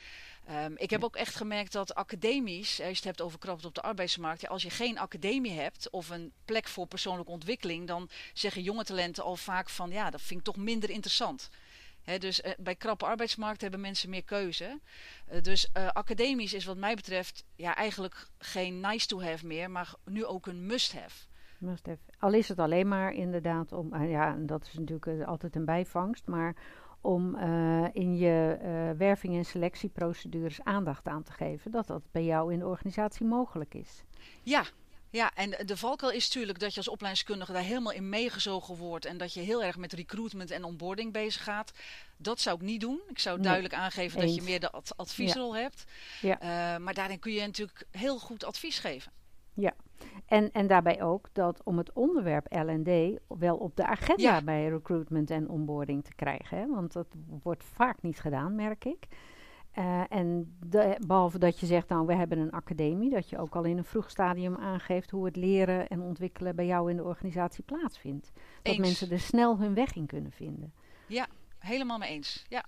[0.51, 3.75] Um, ik heb ook echt gemerkt dat academisch, als je het hebt over krapte op
[3.75, 8.63] de arbeidsmarkt, als je geen academie hebt of een plek voor persoonlijke ontwikkeling, dan zeggen
[8.63, 11.51] jonge talenten al vaak van ja, dat vind ik toch minder interessant.
[12.19, 14.81] Dus uh, bij krappe arbeidsmarkt hebben mensen meer keuze.
[15.33, 19.95] Uh, dus academisch is wat mij betreft ja, eigenlijk geen nice to have meer, maar
[20.05, 21.27] nu ook een must have.
[21.59, 21.99] Must have.
[22.19, 26.57] Al is het alleen maar inderdaad om, ja, dat is natuurlijk altijd een bijvangst, maar
[27.01, 31.71] om uh, in je uh, werving- en selectieprocedures aandacht aan te geven.
[31.71, 34.05] Dat dat bij jou in de organisatie mogelijk is.
[34.43, 34.65] Ja,
[35.11, 39.05] ja, en de valkuil is natuurlijk dat je als opleidingskundige daar helemaal in meegezogen wordt.
[39.05, 41.73] En dat je heel erg met recruitment en onboarding bezig gaat.
[42.17, 43.01] Dat zou ik niet doen.
[43.09, 45.61] Ik zou duidelijk aangeven dat je meer de ad adviesrol ja.
[45.61, 45.85] hebt.
[46.21, 46.43] Ja.
[46.43, 49.13] Uh, maar daarin kun je natuurlijk heel goed advies geven.
[49.55, 49.75] Ja,
[50.27, 55.31] en, en daarbij ook dat om het onderwerp L&D wel op de agenda bij recruitment
[55.31, 56.59] en onboarding te krijgen.
[56.59, 56.67] Hè?
[56.67, 57.07] Want dat
[57.43, 59.07] wordt vaak niet gedaan, merk ik.
[59.79, 63.55] Uh, en de, behalve dat je zegt, nou, we hebben een academie, dat je ook
[63.55, 67.05] al in een vroeg stadium aangeeft hoe het leren en ontwikkelen bij jou in de
[67.05, 68.33] organisatie plaatsvindt.
[68.63, 70.73] Dat mensen er snel hun weg in kunnen vinden.
[71.07, 71.27] Ja,
[71.59, 72.45] helemaal mee eens.
[72.49, 72.65] Ja.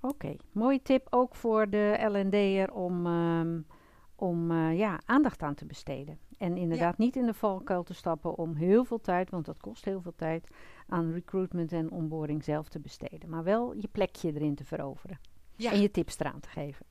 [0.00, 0.38] Oké, okay.
[0.52, 3.66] mooie tip ook voor de L&D'er om, um,
[4.14, 6.18] om uh, ja, aandacht aan te besteden.
[6.38, 9.84] En inderdaad niet in de valkuil te stappen om heel veel tijd, want dat kost
[9.84, 10.48] heel veel tijd,
[10.86, 13.28] aan recruitment en onboarding zelf te besteden.
[13.28, 15.18] Maar wel je plekje erin te veroveren.
[15.56, 15.72] Ja.
[15.72, 16.86] En je tips eraan te geven.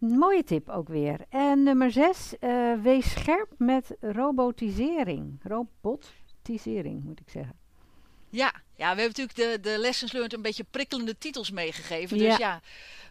[0.00, 1.24] Een mooie tip ook weer.
[1.28, 5.40] En nummer zes, uh, wees scherp met robotisering.
[5.42, 7.59] Robotisering moet ik zeggen.
[8.30, 12.18] Ja, ja we hebben natuurlijk de, de Lessons Learned een beetje prikkelende titels meegegeven.
[12.18, 12.60] Dus ja,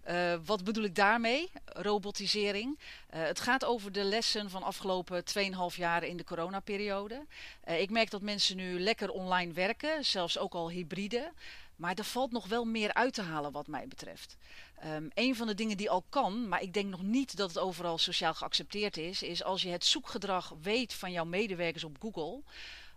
[0.10, 1.50] uh, wat bedoel ik daarmee?
[1.66, 2.80] Robotisering.
[2.80, 5.24] Uh, het gaat over de lessen van afgelopen
[5.72, 7.26] 2,5 jaar in de coronaperiode.
[7.68, 11.32] Uh, ik merk dat mensen nu lekker online werken, zelfs ook al hybride.
[11.76, 14.38] Maar er valt nog wel meer uit te halen wat mij betreft.
[14.86, 17.60] Um, een van de dingen die al kan, maar ik denk nog niet dat het
[17.60, 22.42] overal sociaal geaccepteerd is, is als je het zoekgedrag weet van jouw medewerkers op Google,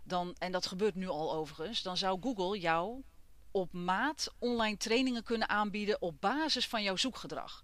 [0.03, 3.03] dan, en dat gebeurt nu al overigens, dan zou Google jou
[3.51, 7.61] op maat online trainingen kunnen aanbieden op basis van jouw zoekgedrag.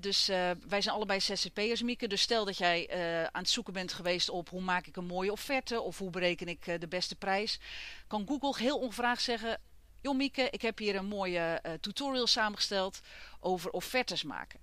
[0.00, 2.06] dus uh, wij zijn allebei ZZP'ers, Mieke.
[2.06, 5.06] Dus stel dat jij uh, aan het zoeken bent geweest op hoe maak ik een
[5.06, 7.60] mooie offerte of hoe bereken ik uh, de beste prijs,
[8.06, 9.60] kan Google heel ongevraagd zeggen:
[10.00, 13.00] Joh, Mieke, ik heb hier een mooie tutorial samengesteld
[13.40, 14.60] over offertes maken.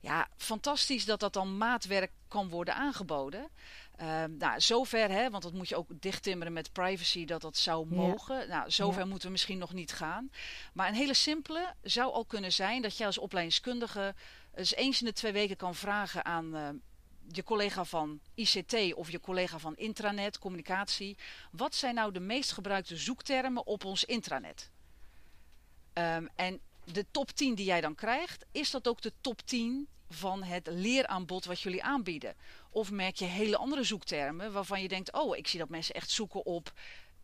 [0.00, 3.48] Ja, fantastisch dat dat dan maatwerk kan worden aangeboden.
[4.00, 7.86] Uh, nou, zover, hè, want dat moet je ook dichttimmeren met privacy, dat dat zou
[7.86, 8.48] mogen.
[8.48, 10.30] Nou, zover moeten we misschien nog niet gaan.
[10.72, 14.14] Maar een hele simpele zou al kunnen zijn dat je als opleidingskundige
[14.54, 16.68] eens eens in de twee weken kan vragen aan uh,
[17.28, 21.16] je collega van ICT of je collega van intranet, communicatie.
[21.50, 24.70] Wat zijn nou de meest gebruikte zoektermen op ons intranet?
[25.92, 29.88] Ehm, en de top 10 die jij dan krijgt, is dat ook de top 10
[30.10, 32.34] van het leeraanbod wat jullie aanbieden?
[32.70, 36.10] Of merk je hele andere zoektermen waarvan je denkt, oh, ik zie dat mensen echt
[36.10, 36.72] zoeken op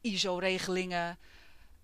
[0.01, 1.18] ISO-regelingen.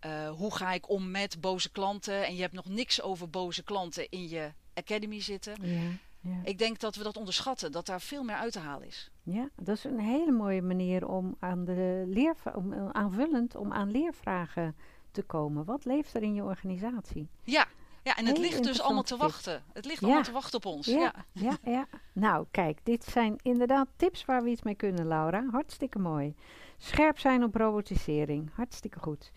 [0.06, 2.26] Uh, hoe ga ik om met boze klanten?
[2.26, 5.54] En je hebt nog niks over boze klanten in je academy zitten.
[5.60, 6.40] Ja, ja.
[6.44, 9.10] Ik denk dat we dat onderschatten, dat daar veel meer uit te halen is.
[9.22, 13.90] Ja, dat is een hele mooie manier om aan de leer, om, aanvullend om aan
[13.90, 14.76] leervragen
[15.10, 15.64] te komen.
[15.64, 17.28] Wat leeft er in je organisatie?
[17.44, 17.66] Ja,
[18.02, 19.62] ja, en het ligt dus allemaal te wachten.
[19.72, 20.86] Het ligt allemaal te wachten op ons.
[20.86, 21.86] Ja, ja, ja.
[22.12, 25.46] Nou, kijk, dit zijn inderdaad tips waar we iets mee kunnen, Laura.
[25.50, 26.34] Hartstikke mooi.
[26.78, 28.50] Scherp zijn op robotisering.
[28.54, 29.32] Hartstikke goed.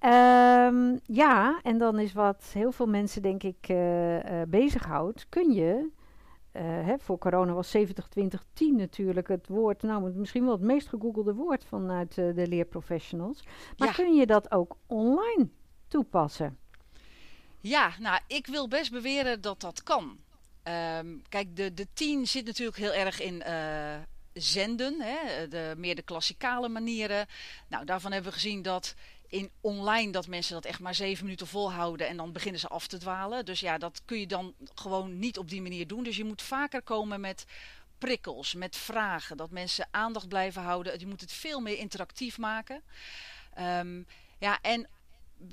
[0.00, 5.26] Um, ja, en dan is wat heel veel mensen, denk ik, uh, uh, bezighoudt.
[5.28, 5.88] Kun je,
[6.52, 10.60] uh, hè, voor corona was 70, 20, 10 natuurlijk het woord, nou misschien wel het
[10.60, 13.44] meest gegoogelde woord vanuit de leerprofessionals.
[13.76, 15.48] Maar kun je dat ook online
[15.88, 16.58] toepassen?
[17.60, 20.18] Ja, nou, ik wil best beweren dat dat kan.
[20.64, 23.96] Um, kijk, de, de tien zit natuurlijk heel erg in uh,
[24.32, 27.26] zenden, hè, de, meer de klassikale manieren.
[27.68, 28.94] Nou, daarvan hebben we gezien dat
[29.28, 32.86] in online dat mensen dat echt maar zeven minuten volhouden en dan beginnen ze af
[32.86, 33.44] te dwalen.
[33.44, 36.04] Dus ja, dat kun je dan gewoon niet op die manier doen.
[36.04, 37.44] Dus je moet vaker komen met
[37.98, 40.98] prikkels, met vragen, dat mensen aandacht blijven houden.
[40.98, 42.82] Je moet het veel meer interactief maken.
[43.58, 44.06] Um,
[44.38, 44.88] ja, en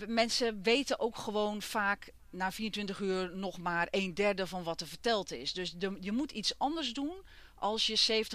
[0.07, 4.87] mensen weten ook gewoon vaak na 24 uur nog maar een derde van wat er
[4.87, 5.53] verteld is.
[5.53, 7.13] Dus je moet iets anders doen
[7.55, 8.25] als je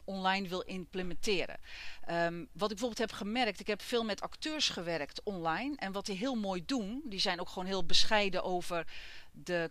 [0.00, 1.60] 70-20-10 online wil implementeren.
[2.10, 5.76] Um, wat ik bijvoorbeeld heb gemerkt, ik heb veel met acteurs gewerkt online.
[5.76, 8.86] En wat die heel mooi doen, die zijn ook gewoon heel bescheiden over
[9.32, 9.70] de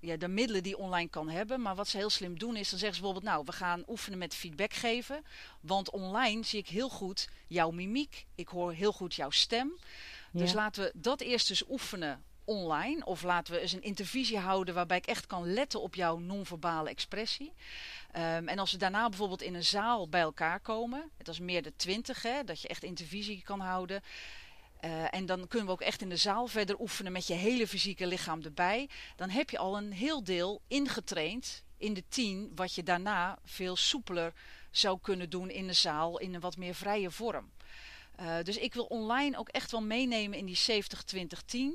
[0.00, 1.60] ja, de middelen die online kan hebben.
[1.60, 4.18] Maar wat ze heel slim doen is, dan zeggen ze bijvoorbeeld, nou, we gaan oefenen
[4.18, 5.24] met feedback geven.
[5.60, 8.26] Want online zie ik heel goed jouw mimiek.
[8.34, 9.78] Ik hoor heel goed jouw stem.
[10.38, 13.04] Dus laten we dat eerst eens oefenen online.
[13.04, 16.88] Of laten we eens een intervisie houden waarbij ik echt kan letten op jouw non-verbale
[16.88, 17.52] expressie.
[18.16, 21.62] Um, en als we daarna bijvoorbeeld in een zaal bij elkaar komen, dat is meer
[21.62, 24.02] de twintig, hè, dat je echt intervisie kan houden.
[24.84, 27.66] Uh, en dan kunnen we ook echt in de zaal verder oefenen met je hele
[27.66, 28.88] fysieke lichaam erbij.
[29.16, 33.76] Dan heb je al een heel deel ingetraind in de tien, wat je daarna veel
[33.76, 34.32] soepeler
[34.70, 37.50] zou kunnen doen in de zaal in een wat meer vrije vorm.
[38.20, 40.82] Uh, dus ik wil online ook echt wel meenemen in die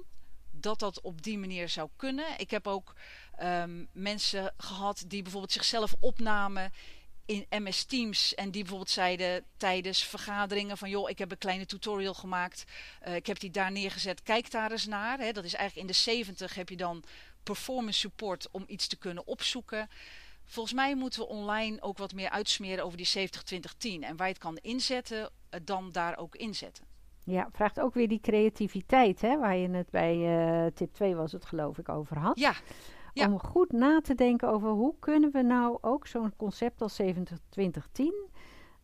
[0.04, 0.08] 70-20-10.
[0.52, 2.26] Dat dat op die manier zou kunnen.
[2.38, 2.96] Ik heb ook
[3.42, 6.72] um, mensen gehad die bijvoorbeeld zichzelf opnamen
[7.26, 8.36] in MS Teams.
[8.36, 10.90] En die bijvoorbeeld zeiden tijdens vergaderingen van...
[10.90, 12.64] joh, ik heb een kleine tutorial gemaakt.
[13.08, 14.24] Uh, ik heb die daar neergezet.
[14.24, 15.18] Kijk daar eens naar.
[15.18, 17.04] Dat is eigenlijk in de 70 heb je dan
[17.44, 19.90] performance support om iets te kunnen opzoeken.
[20.52, 23.30] Volgens mij moeten we online ook wat meer uitsmeren over die
[24.00, 24.04] 70-20-10.
[24.04, 25.30] En waar je het kan inzetten,
[25.64, 26.86] dan daar ook inzetten.
[27.24, 31.32] Ja, vraagt ook weer die creativiteit, hè, waar je het bij uh, tip 2 was
[31.32, 32.40] het geloof ik over had.
[32.40, 32.54] Ja.
[33.14, 33.26] ja.
[33.26, 37.06] Om goed na te denken over hoe kunnen we nou ook zo'n concept als 70-20-10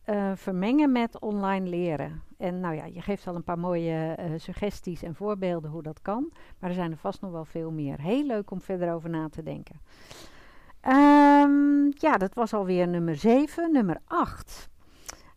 [0.06, 2.22] uh, vermengen met online leren.
[2.36, 6.02] En nou ja, je geeft al een paar mooie uh, suggesties en voorbeelden hoe dat
[6.02, 6.32] kan.
[6.58, 8.00] Maar er zijn er vast nog wel veel meer.
[8.00, 9.80] Heel leuk om verder over na te denken.
[10.86, 13.72] Um, ja, dat was alweer nummer 7.
[13.72, 14.68] Nummer 8.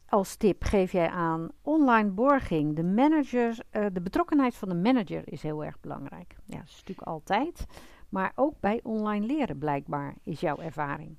[0.10, 2.76] Als tip geef jij aan online borging.
[2.76, 6.36] De, manager, uh, de betrokkenheid van de manager is heel erg belangrijk.
[6.46, 7.66] Ja, dat is natuurlijk altijd.
[8.10, 11.18] Maar ook bij online leren blijkbaar is jouw ervaring.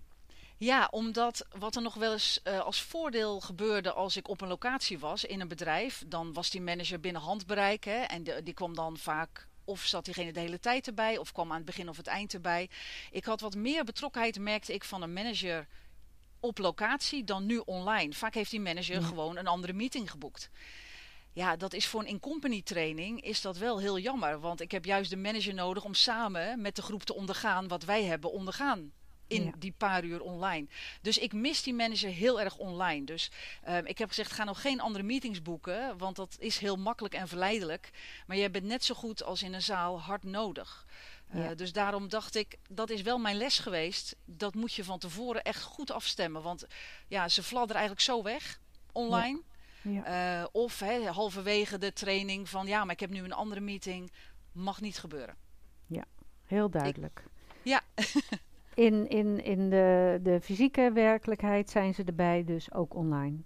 [0.57, 4.49] Ja, omdat wat er nog wel eens uh, als voordeel gebeurde als ik op een
[4.49, 7.85] locatie was in een bedrijf, dan was die manager binnen handbereik.
[7.85, 11.51] Hè, en die kwam dan vaak of zat diegene de hele tijd erbij, of kwam
[11.51, 12.71] aan het begin of het eind erbij.
[13.11, 15.67] Ik had wat meer betrokkenheid, merkte ik, van een manager
[16.41, 18.13] op locatie dan nu online.
[18.13, 19.07] Vaak heeft die manager ja.
[19.07, 20.51] gewoon een andere meeting geboekt.
[21.33, 24.41] Ja, dat is voor een in-company training is dat wel heel jammer.
[24.41, 27.85] Want ik heb juist de manager nodig om samen met de groep te ondergaan wat
[27.85, 28.93] wij hebben ondergaan
[29.33, 29.53] in ja.
[29.59, 30.67] die paar uur online.
[31.01, 33.05] Dus ik mis die manager heel erg online.
[33.05, 33.31] Dus
[33.69, 37.15] uh, ik heb gezegd, ga nog geen andere meetings boeken, want dat is heel makkelijk
[37.15, 37.91] en verleidelijk.
[38.27, 40.87] Maar je bent net zo goed als in een zaal hard nodig.
[41.35, 41.55] Uh, ja.
[41.55, 44.17] Dus daarom dacht ik, dat is wel mijn les geweest.
[44.25, 46.43] Dat moet je van tevoren echt goed afstemmen.
[46.43, 46.67] Want
[47.09, 48.61] ja, ze fladderen eigenlijk zo weg,
[48.93, 49.43] online.
[49.83, 50.41] Ja.
[50.41, 54.13] Uh, of halverwege de training van, ja, maar ik heb nu een andere meeting.
[54.53, 55.37] Mag niet gebeuren.
[55.87, 56.05] Ja,
[56.45, 57.23] heel duidelijk.
[57.25, 57.31] Ik,
[57.63, 57.81] ja.
[58.75, 63.37] in in, in de, de fysieke werkelijkheid zijn ze erbij, dus ook online.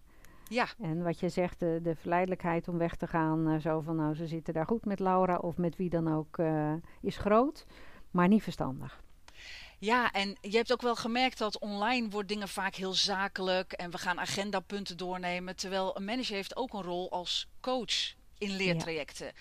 [0.48, 0.66] Ja.
[0.80, 4.14] En wat je zegt, de, de verleidelijkheid om weg te gaan, uh, zo van nou
[4.14, 7.66] ze zitten daar goed met Laura of met wie dan ook, uh, is groot,
[8.10, 9.04] maar niet verstandig.
[9.78, 13.90] Ja, en je hebt ook wel gemerkt dat online wordt dingen vaak heel zakelijk en
[13.90, 15.56] we gaan agendapunten doornemen.
[15.56, 19.32] Terwijl een manager heeft ook een rol als coach in leertrajecten.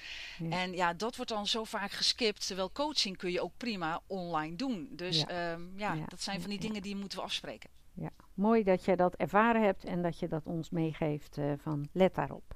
[0.50, 2.48] En ja, dat wordt dan zo vaak geskipt.
[2.48, 4.90] Terwijl coaching kun je ook prima online doen.
[4.92, 7.70] Dus ja, ehm, ja dat zijn van die dingen die moeten we afspreken.
[7.94, 11.88] Ja, mooi dat je dat ervaren hebt en dat je dat ons meegeeft uh, van
[11.92, 12.56] let daarop.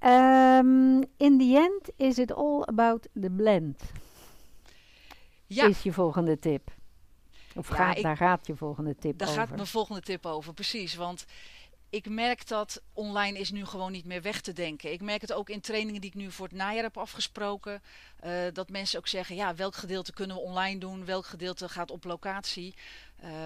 [0.00, 3.82] Um, in the end is it all about the blend.
[5.46, 5.66] Ja.
[5.66, 6.70] Is je volgende tip.
[7.54, 9.38] Of gaat, daar gaat je volgende tip daar over.
[9.38, 10.94] Daar gaat mijn volgende tip over, precies.
[10.94, 11.24] Want
[11.92, 14.92] ik merk dat online is nu gewoon niet meer weg te denken.
[14.92, 17.82] Ik merk het ook in trainingen die ik nu voor het najaar heb afgesproken.
[18.24, 21.04] Uh, dat mensen ook zeggen, ja, welk gedeelte kunnen we online doen?
[21.04, 22.74] Welk gedeelte gaat op locatie?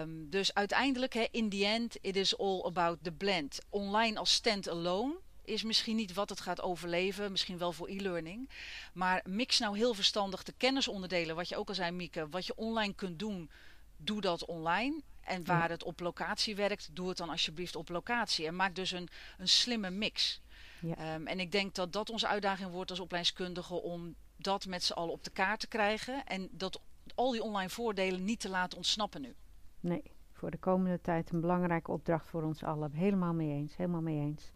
[0.01, 3.59] Um, dus uiteindelijk, in the end, it is all about the blend.
[3.69, 7.31] Online als stand-alone is misschien niet wat het gaat overleven.
[7.31, 8.51] Misschien wel voor e-learning.
[8.93, 11.37] Maar mix nou heel verstandig de kennisonderdelen.
[11.37, 12.29] Wat je ook al zei, Mieke.
[12.29, 13.51] Wat je online kunt doen,
[13.97, 15.03] doe dat online.
[15.27, 18.47] En waar het op locatie werkt, doe het dan alsjeblieft op locatie.
[18.47, 19.09] En maak dus een,
[19.39, 20.41] een slimme mix.
[20.81, 21.15] Ja.
[21.15, 24.93] Um, en ik denk dat dat onze uitdaging wordt als opleidingskundige om dat met z'n
[24.93, 26.27] allen op de kaart te krijgen.
[26.27, 26.81] En dat
[27.15, 29.35] al die online voordelen niet te laten ontsnappen nu.
[29.81, 32.93] Nee, voor de komende tijd een belangrijke opdracht voor ons allen.
[32.93, 34.51] Helemaal mee eens, helemaal mee eens.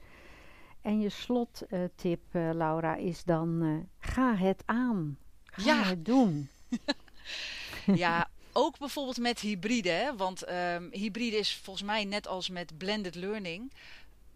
[0.81, 5.19] En je slottip, uh, Laura, is dan uh, ga het aan.
[5.45, 5.83] Ga ja.
[5.83, 6.49] het doen.
[7.95, 8.29] ja,
[8.61, 9.91] ook bijvoorbeeld met hybride.
[9.91, 10.17] Hè?
[10.17, 13.73] Want um, hybride is volgens mij net als met blended learning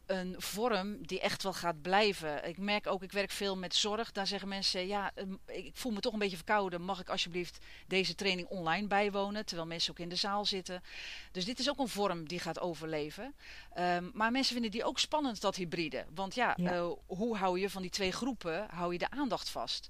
[0.06, 2.48] een vorm die echt wel gaat blijven.
[2.48, 4.12] Ik merk ook, ik werk veel met zorg.
[4.12, 6.82] Daar zeggen mensen, ja, ehm, ik voel me toch een beetje verkouden.
[6.82, 9.46] Mag ik alsjeblieft deze training online bijwonen?
[9.46, 10.82] Terwijl mensen ook in de zaal zitten.
[11.32, 13.34] Dus dit is ook een vorm die gaat overleven.
[13.78, 16.04] Um, maar mensen vinden die ook spannend, dat hybride.
[16.14, 16.74] Want ja, ja.
[16.74, 19.88] Uh, hoe hou je van die twee groepen, hou je de aandacht vast?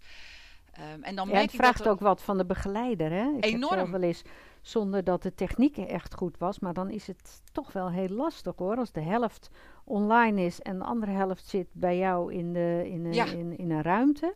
[0.79, 3.11] Um, en dan ja, merk het vraagt dat ook wat van de begeleider.
[3.11, 3.31] Hè?
[3.37, 3.79] Ik enorm.
[3.79, 4.23] Heb wel eens,
[4.61, 6.59] zonder dat de techniek echt goed was.
[6.59, 8.77] Maar dan is het toch wel heel lastig hoor.
[8.77, 9.51] Als de helft
[9.85, 13.25] online is en de andere helft zit bij jou in, de, in, een, ja.
[13.25, 14.35] in, in een ruimte.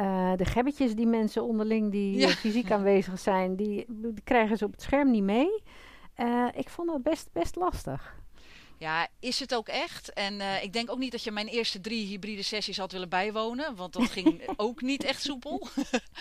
[0.00, 2.28] Uh, de gebbetjes die mensen onderling die ja.
[2.28, 5.62] fysiek aanwezig zijn, die, die, krijgen ze op het scherm niet mee.
[6.16, 8.22] Uh, ik vond dat best, best lastig.
[8.84, 10.12] Ja, is het ook echt?
[10.12, 13.08] En uh, ik denk ook niet dat je mijn eerste drie hybride sessies had willen
[13.08, 13.76] bijwonen.
[13.76, 15.68] Want dat ging ook niet echt soepel.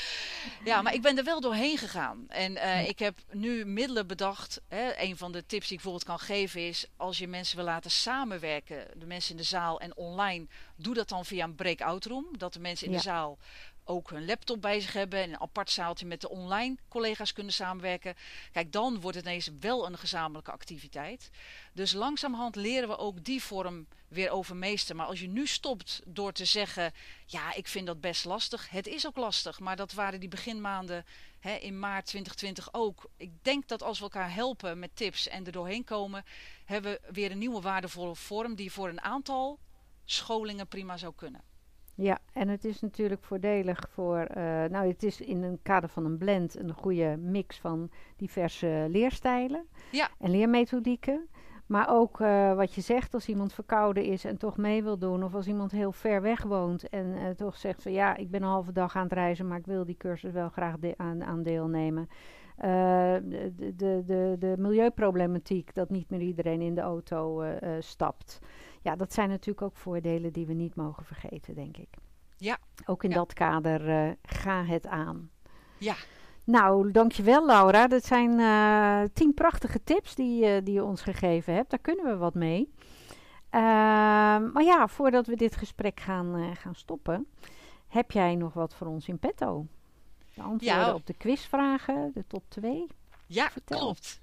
[0.66, 2.26] ja, maar ik ben er wel doorheen gegaan.
[2.28, 4.62] En uh, ik heb nu middelen bedacht.
[4.68, 6.86] Hè, een van de tips die ik bijvoorbeeld kan geven is...
[6.98, 10.48] als je mensen wil laten samenwerken, de mensen in de zaal en online...
[10.76, 12.26] doe dat dan via een breakout room.
[12.38, 12.98] Dat de mensen in ja.
[12.98, 13.38] de zaal
[13.86, 17.54] ook hun laptop bij zich hebben en een apart zaaltje met de online collega's kunnen
[17.54, 18.16] samenwerken.
[18.52, 21.30] Kijk, dan wordt het ineens wel een gezamenlijke activiteit.
[21.74, 24.96] Dus langzamerhand leren we ook die vorm weer overmeesteren.
[24.96, 26.94] Maar als je nu stopt door te zeggen,
[27.26, 28.70] ja, ik vind dat best lastig.
[28.70, 31.06] Het is ook lastig, maar dat waren die beginmaanden
[31.40, 33.10] hè, in maart 2020 ook.
[33.18, 36.26] Ik denk dat als we elkaar helpen met tips en er doorheen komen,
[36.66, 39.60] hebben we weer een nieuwe waardevolle vorm die voor een aantal
[40.06, 41.53] scholingen prima zou kunnen.
[41.96, 46.06] Ja, en het is natuurlijk voordelig voor, uh, nou het is in een kader van
[46.06, 50.10] een blend een goede mix van diverse leerstijlen ja.
[50.20, 51.28] en leermethodieken.
[51.66, 55.24] Maar ook uh, wat je zegt, als iemand verkouden is en toch mee wil doen,
[55.24, 58.42] of als iemand heel ver weg woont en uh, toch zegt van ja, ik ben
[58.42, 61.24] een halve dag aan het reizen, maar ik wil die cursus wel graag de aan,
[61.24, 62.10] aan, deelnemen.
[62.58, 67.44] de, de, de, de milieuproblematiek, dat niet meer iedereen in de auto
[67.80, 68.40] stapt
[68.84, 71.90] ja, dat zijn natuurlijk ook voordelen die we niet mogen vergeten, denk ik.
[72.38, 72.58] Ja.
[72.86, 73.16] Ook in ja.
[73.16, 75.30] dat kader, uh, ga het aan.
[75.78, 75.96] Ja.
[76.44, 77.88] Nou, dankjewel Laura.
[77.88, 81.70] Dat zijn uh, tien prachtige tips die, uh, die je ons gegeven hebt.
[81.70, 82.74] Daar kunnen we wat mee.
[83.52, 87.28] maar ja, voordat we dit gesprek gaan, gaan stoppen,
[87.88, 89.68] heb jij nog wat voor ons in petto?
[90.34, 90.94] De antwoorden ja.
[90.94, 92.88] op de quizvragen, de top 2?
[93.28, 93.80] Ja, Vertel.
[93.80, 94.23] klopt.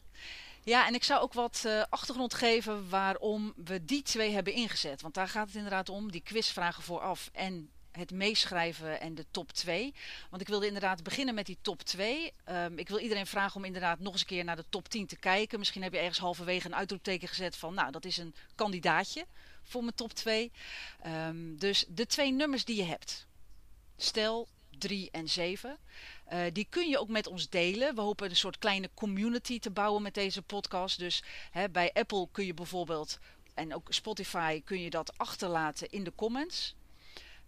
[0.71, 5.03] Ja, en ik zou ook wat uh, achtergrond geven waarom we die twee hebben ingezet.
[5.03, 9.53] Want daar gaat het inderdaad om, die quizvragen vooraf en het meeschrijven en de top
[9.53, 9.95] 2.
[10.31, 12.25] Want ik wilde inderdaad beginnen met die top 2.
[12.25, 14.89] Um, ehm, ik wil iedereen vragen om inderdaad nog eens een keer naar de top
[14.89, 15.59] 10 te kijken.
[15.59, 17.75] Misschien heb je ergens halverwege een uitroepteken gezet van...
[17.75, 19.27] nou, dat is een kandidaatje
[19.63, 20.53] voor mijn top 2.
[21.07, 23.27] Um, dus de twee nummers die je hebt.
[23.97, 25.79] Stel 3 en 7.
[26.33, 27.95] Uh, die kun je ook met ons delen.
[27.95, 30.99] We hopen een soort kleine community te bouwen met deze podcast.
[30.99, 33.19] Dus hè, bij Apple kun je bijvoorbeeld,
[33.55, 36.75] en ook Spotify, kun je dat achterlaten in de comments.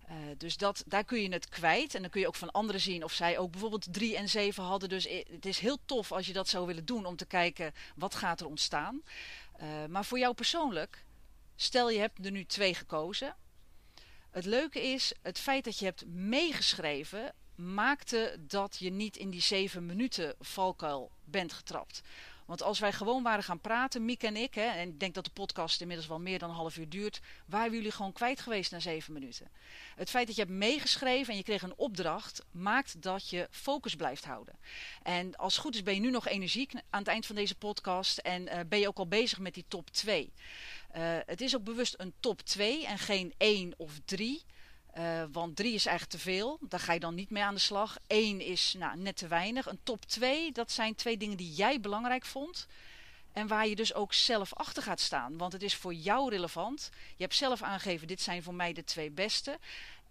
[0.09, 1.95] Uh, dus dat, daar kun je het kwijt.
[1.95, 4.65] En dan kun je ook van anderen zien of zij ook bijvoorbeeld 3 en 7
[4.65, 4.89] hadden.
[4.89, 8.15] Dus het is heel tof als je dat zou willen doen om te kijken wat
[8.15, 9.03] gaat er ontstaan.
[9.61, 11.05] Uh, maar voor jou persoonlijk,
[11.57, 13.37] stel je hebt er nu twee gekozen.
[14.31, 19.41] Het leuke is het feit dat je hebt meegeschreven maakte dat je niet in die
[19.41, 22.03] zeven minuten valkuil bent getrapt.
[22.47, 25.25] Want als wij gewoon waren gaan praten, Miek en ik, hè, en ik denk dat
[25.25, 28.71] de podcast inmiddels wel meer dan een half uur duurt, waren jullie gewoon kwijt geweest
[28.71, 29.51] na zeven minuten.
[29.97, 33.95] Het feit dat je hebt meegeschreven en je kreeg een opdracht, maakt dat je focus
[33.95, 34.59] blijft houden.
[35.03, 37.55] En als het goed is ben je nu nog energiek aan het eind van deze
[37.55, 40.33] podcast en uh, ben je ook al bezig met die top 2.
[40.97, 44.43] Uh, het is ook bewust een top 2 en geen 1 of 3.
[44.99, 46.59] Uh, want 3 is eigenlijk te veel.
[46.61, 47.99] Daar ga je dan niet mee aan de slag.
[48.07, 49.67] 1 is nou, net te weinig.
[49.67, 52.67] Een top 2, dat zijn twee dingen die jij belangrijk vond.
[53.33, 55.37] En waar je dus ook zelf achter gaat staan.
[55.37, 56.91] Want het is voor jou relevant.
[57.17, 59.59] Je hebt zelf aangegeven, dit zijn voor mij de twee beste.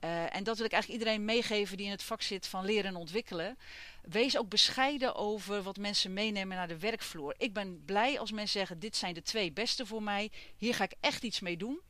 [0.03, 2.85] Uh, en dat wil ik eigenlijk iedereen meegeven die in het vak zit van leren
[2.85, 3.57] en ontwikkelen.
[4.01, 7.35] Wees ook bescheiden over wat mensen meenemen naar de werkvloer.
[7.37, 10.31] Ik ben blij als mensen zeggen, dit zijn de twee beste voor mij.
[10.57, 11.81] Hier ga ik echt iets mee doen.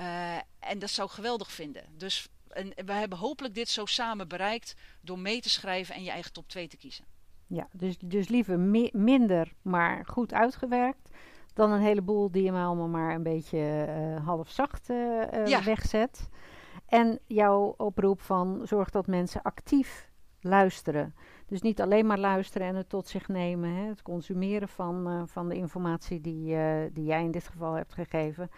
[0.00, 1.84] Uh, en dat zou ik geweldig vinden.
[1.96, 6.10] Dus en we hebben hopelijk dit zo samen bereikt door mee te schrijven en je
[6.10, 7.04] eigen top 2 te kiezen.
[7.46, 11.08] Ja, dus, dus liever mi minder, maar goed uitgewerkt.
[11.54, 15.64] Dan een heleboel die je maar allemaal maar een beetje uh, half zacht uh, ja.
[15.64, 16.28] wegzet.
[16.86, 21.14] En jouw oproep van zorg dat mensen actief luisteren.
[21.46, 23.74] Dus niet alleen maar luisteren en het tot zich nemen.
[23.74, 26.56] Hè, het consumeren van, uh, van de informatie die,
[26.92, 28.50] die jij in dit geval hebt gegeven.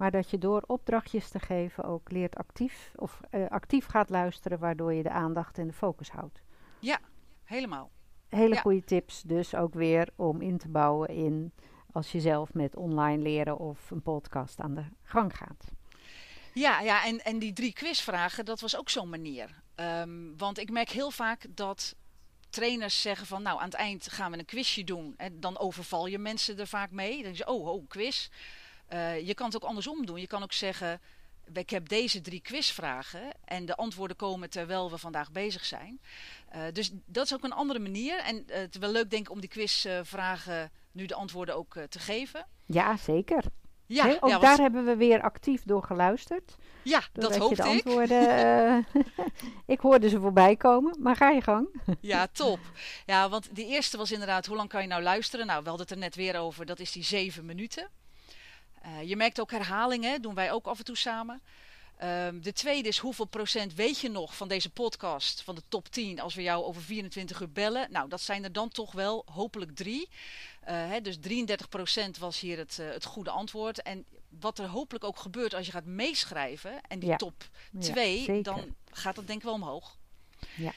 [0.00, 4.58] Maar dat je door opdrachtjes te geven ook leert actief of uh, actief gaat luisteren,
[4.58, 6.42] waardoor je de aandacht en de focus houdt.
[6.78, 6.98] Ja,
[7.44, 7.90] helemaal.
[8.28, 8.60] Hele ja.
[8.60, 11.52] goede tips dus ook weer om in te bouwen in
[11.92, 15.64] als je zelf met online leren of een podcast aan de gang gaat.
[16.54, 19.62] Ja, ja en, en die drie quizvragen, dat was ook zo'n manier.
[19.76, 21.94] Um, want ik merk heel vaak dat
[22.50, 25.14] trainers zeggen van nou aan het eind gaan we een quizje doen.
[25.16, 27.12] En dan overval je mensen er vaak mee.
[27.12, 28.28] Dan denk je, oh, oh, quiz.
[28.92, 30.20] Uh, je kan het ook andersom doen.
[30.20, 31.00] Je kan ook zeggen,
[31.52, 36.00] ik heb deze drie quizvragen en de antwoorden komen terwijl we vandaag bezig zijn.
[36.54, 38.18] Uh, dus dat is ook een andere manier.
[38.18, 41.76] En uh, het is wel leuk denk ik om die quizvragen nu de antwoorden ook
[41.88, 42.46] te geven.
[42.66, 43.44] Ja, zeker.
[43.86, 46.56] Ja, ook ja, daar hebben we weer actief door geluisterd.
[46.82, 49.06] Ja, dat hoopte de antwoorden, ik.
[49.74, 51.68] ik hoorde ze voorbij komen, maar ga je gang.
[52.00, 52.58] ja, top.
[53.06, 55.46] Ja, want die eerste was inderdaad, hoe lang kan je nou luisteren?
[55.46, 57.88] Nou, we hadden het er net weer over, dat is die zeven minuten.
[58.86, 61.40] Uh, je merkt ook herhalingen, doen wij ook af en toe samen.
[62.04, 65.88] Um, de tweede is hoeveel procent weet je nog van deze podcast, van de top
[65.88, 67.90] 10, als we jou over 24 uur bellen?
[67.90, 70.08] Nou, dat zijn er dan toch wel hopelijk drie.
[70.08, 73.82] Uh, hè, dus 33 procent was hier het, uh, het goede antwoord.
[73.82, 77.16] En wat er hopelijk ook gebeurt als je gaat meeschrijven en die ja.
[77.16, 79.96] top 2, ja, dan gaat dat denk ik wel omhoog.
[80.56, 80.72] Ja.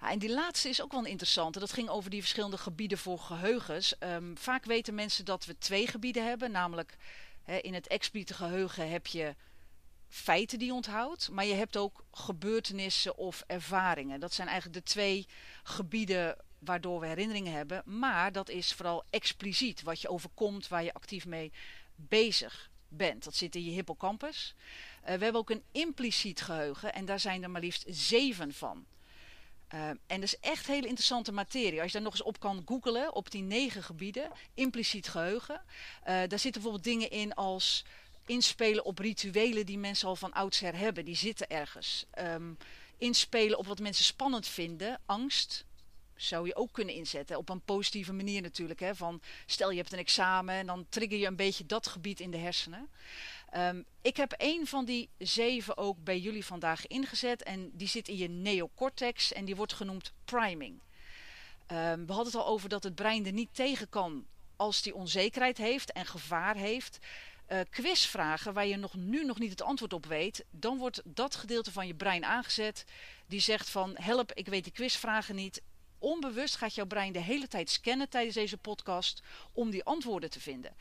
[0.00, 1.58] Ja, en die laatste is ook wel een interessante.
[1.58, 3.94] Dat ging over die verschillende gebieden voor geheugens.
[4.00, 6.96] Um, vaak weten mensen dat we twee gebieden hebben, namelijk
[7.46, 9.34] In het expliciete geheugen heb je
[10.08, 14.20] feiten die je onthoudt, maar je hebt ook gebeurtenissen of ervaringen.
[14.20, 15.26] Dat zijn eigenlijk de twee
[15.62, 17.82] gebieden waardoor we herinneringen hebben.
[17.84, 21.52] Maar dat is vooral expliciet, wat je overkomt, waar je actief mee
[21.94, 23.24] bezig bent.
[23.24, 24.54] Dat zit in je hippocampus.
[24.56, 28.86] Uh, we hebben ook een impliciet geheugen en daar zijn er maar liefst zeven van.
[29.74, 31.80] Uh, en dat is echt hele interessante materie.
[31.80, 35.62] Als je daar nog eens op kan googelen, op die negen gebieden, impliciet geheugen.
[36.00, 37.84] Uh, daar zitten bijvoorbeeld dingen in als
[38.26, 41.04] inspelen op rituelen die mensen al van oudsher hebben.
[41.04, 42.06] Die zitten ergens.
[42.18, 42.56] Um,
[42.98, 45.64] inspelen op wat mensen spannend vinden, angst.
[46.16, 47.36] Zou je ook kunnen inzetten.
[47.36, 48.80] Op een positieve manier natuurlijk.
[48.80, 48.94] Hè?
[48.94, 52.30] Van, stel je hebt een examen en dan trigger je een beetje dat gebied in
[52.30, 52.88] de hersenen.
[53.56, 57.42] Um, ik heb een van die zeven ook bij jullie vandaag ingezet.
[57.42, 60.80] En die zit in je neocortex en die wordt genoemd priming.
[61.72, 64.26] Um, we hadden het al over dat het brein er niet tegen kan
[64.56, 66.98] als die onzekerheid heeft en gevaar heeft.
[67.48, 71.34] Uh, quizvragen waar je nog, nu nog niet het antwoord op weet, dan wordt dat
[71.34, 72.84] gedeelte van je brein aangezet.
[73.26, 75.62] Die zegt van help, ik weet die quizvragen niet.
[75.98, 80.40] Onbewust gaat jouw brein de hele tijd scannen tijdens deze podcast om die antwoorden te
[80.40, 80.76] vinden.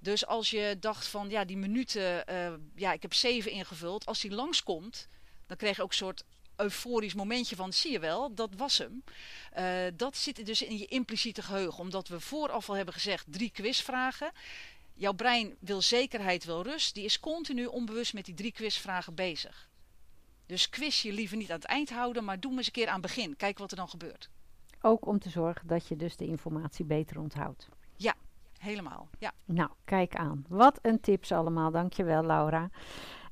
[0.00, 4.06] Dus als je dacht van ja, die minuten, uh, ja, ik heb zeven ingevuld.
[4.06, 5.08] Als die langskomt,
[5.46, 6.24] dan krijg je ook een soort
[6.56, 9.04] euforisch momentje van zie je wel, dat was hem.
[9.58, 11.78] Uh, dat zit dus in je impliciete geheugen.
[11.78, 14.32] Omdat we vooraf al hebben gezegd drie quizvragen.
[14.94, 16.94] Jouw brein wil zekerheid, wil rust.
[16.94, 19.68] Die is continu onbewust met die drie quizvragen bezig.
[20.46, 22.86] Dus quiz je liever niet aan het eind houden, maar doe hem eens een keer
[22.86, 23.36] aan het begin.
[23.36, 24.30] Kijk wat er dan gebeurt.
[24.80, 27.68] Ook om te zorgen dat je dus de informatie beter onthoudt.
[28.60, 29.08] Helemaal.
[29.18, 29.32] Ja.
[29.44, 30.44] Nou, kijk aan.
[30.48, 31.70] Wat een tips allemaal.
[31.70, 32.70] Dankjewel, Laura.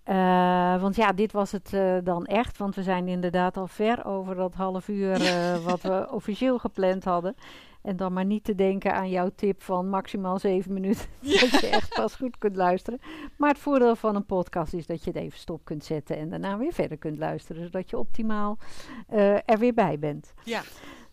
[0.06, 2.58] Uh, want ja, dit was het uh, dan echt.
[2.58, 7.04] Want we zijn inderdaad al ver over dat half uur uh, wat we officieel gepland
[7.04, 7.34] hadden.
[7.82, 11.06] En dan maar niet te denken aan jouw tip van maximaal zeven minuten.
[11.40, 13.00] Dat je echt pas goed kunt luisteren.
[13.36, 16.16] Maar het voordeel van een podcast is dat je het even stop kunt zetten.
[16.16, 17.64] En daarna weer verder kunt luisteren.
[17.64, 18.58] Zodat je optimaal
[19.44, 20.32] er weer bij bent.
[20.44, 20.62] Ja.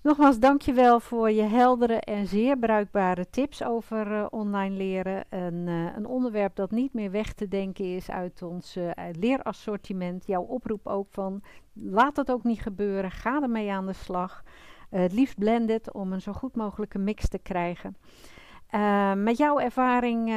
[0.06, 5.24] Nogmaals, dankjewel voor je heldere en zeer bruikbare tips over uh, online leren.
[5.30, 10.28] Een, uh, een, onderwerp dat niet meer weg te denken is uit ons uh, leerassortiment.
[10.28, 11.44] Jouw oproep ook van
[11.74, 14.44] laat het ook niet gebeuren, ga ermee aan de slag.
[14.90, 17.98] het liefst blended om een zo goed mogelijke mix te krijgen.
[19.24, 20.30] met jouw ervaring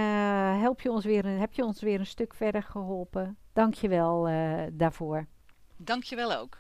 [0.61, 3.37] help je ons weer, heb je ons weer een stuk verder geholpen.
[3.53, 4.29] Dankjewel
[4.73, 5.27] daarvoor.
[5.77, 6.59] Dankjewel ook.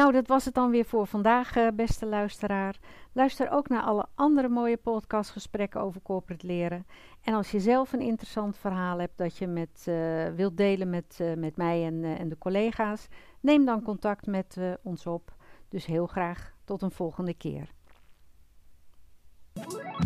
[0.00, 2.76] Nou, dat was het dan weer voor vandaag, uh, beste luisteraar.
[3.12, 6.86] Luister ook naar alle andere mooie podcastgesprekken over corporate leren.
[7.22, 9.94] En als je zelf een interessant verhaal hebt dat je met, uh,
[10.36, 13.06] wilt delen met, uh, met mij en, en de collega's,
[13.40, 15.34] neem dan contact met ons op.
[15.68, 17.70] Dus heel graag tot een volgende keer.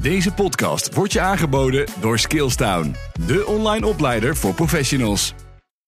[0.00, 2.94] Deze podcast wordt je aangeboden door Skillstown,
[3.26, 5.34] de online opleider voor professionals.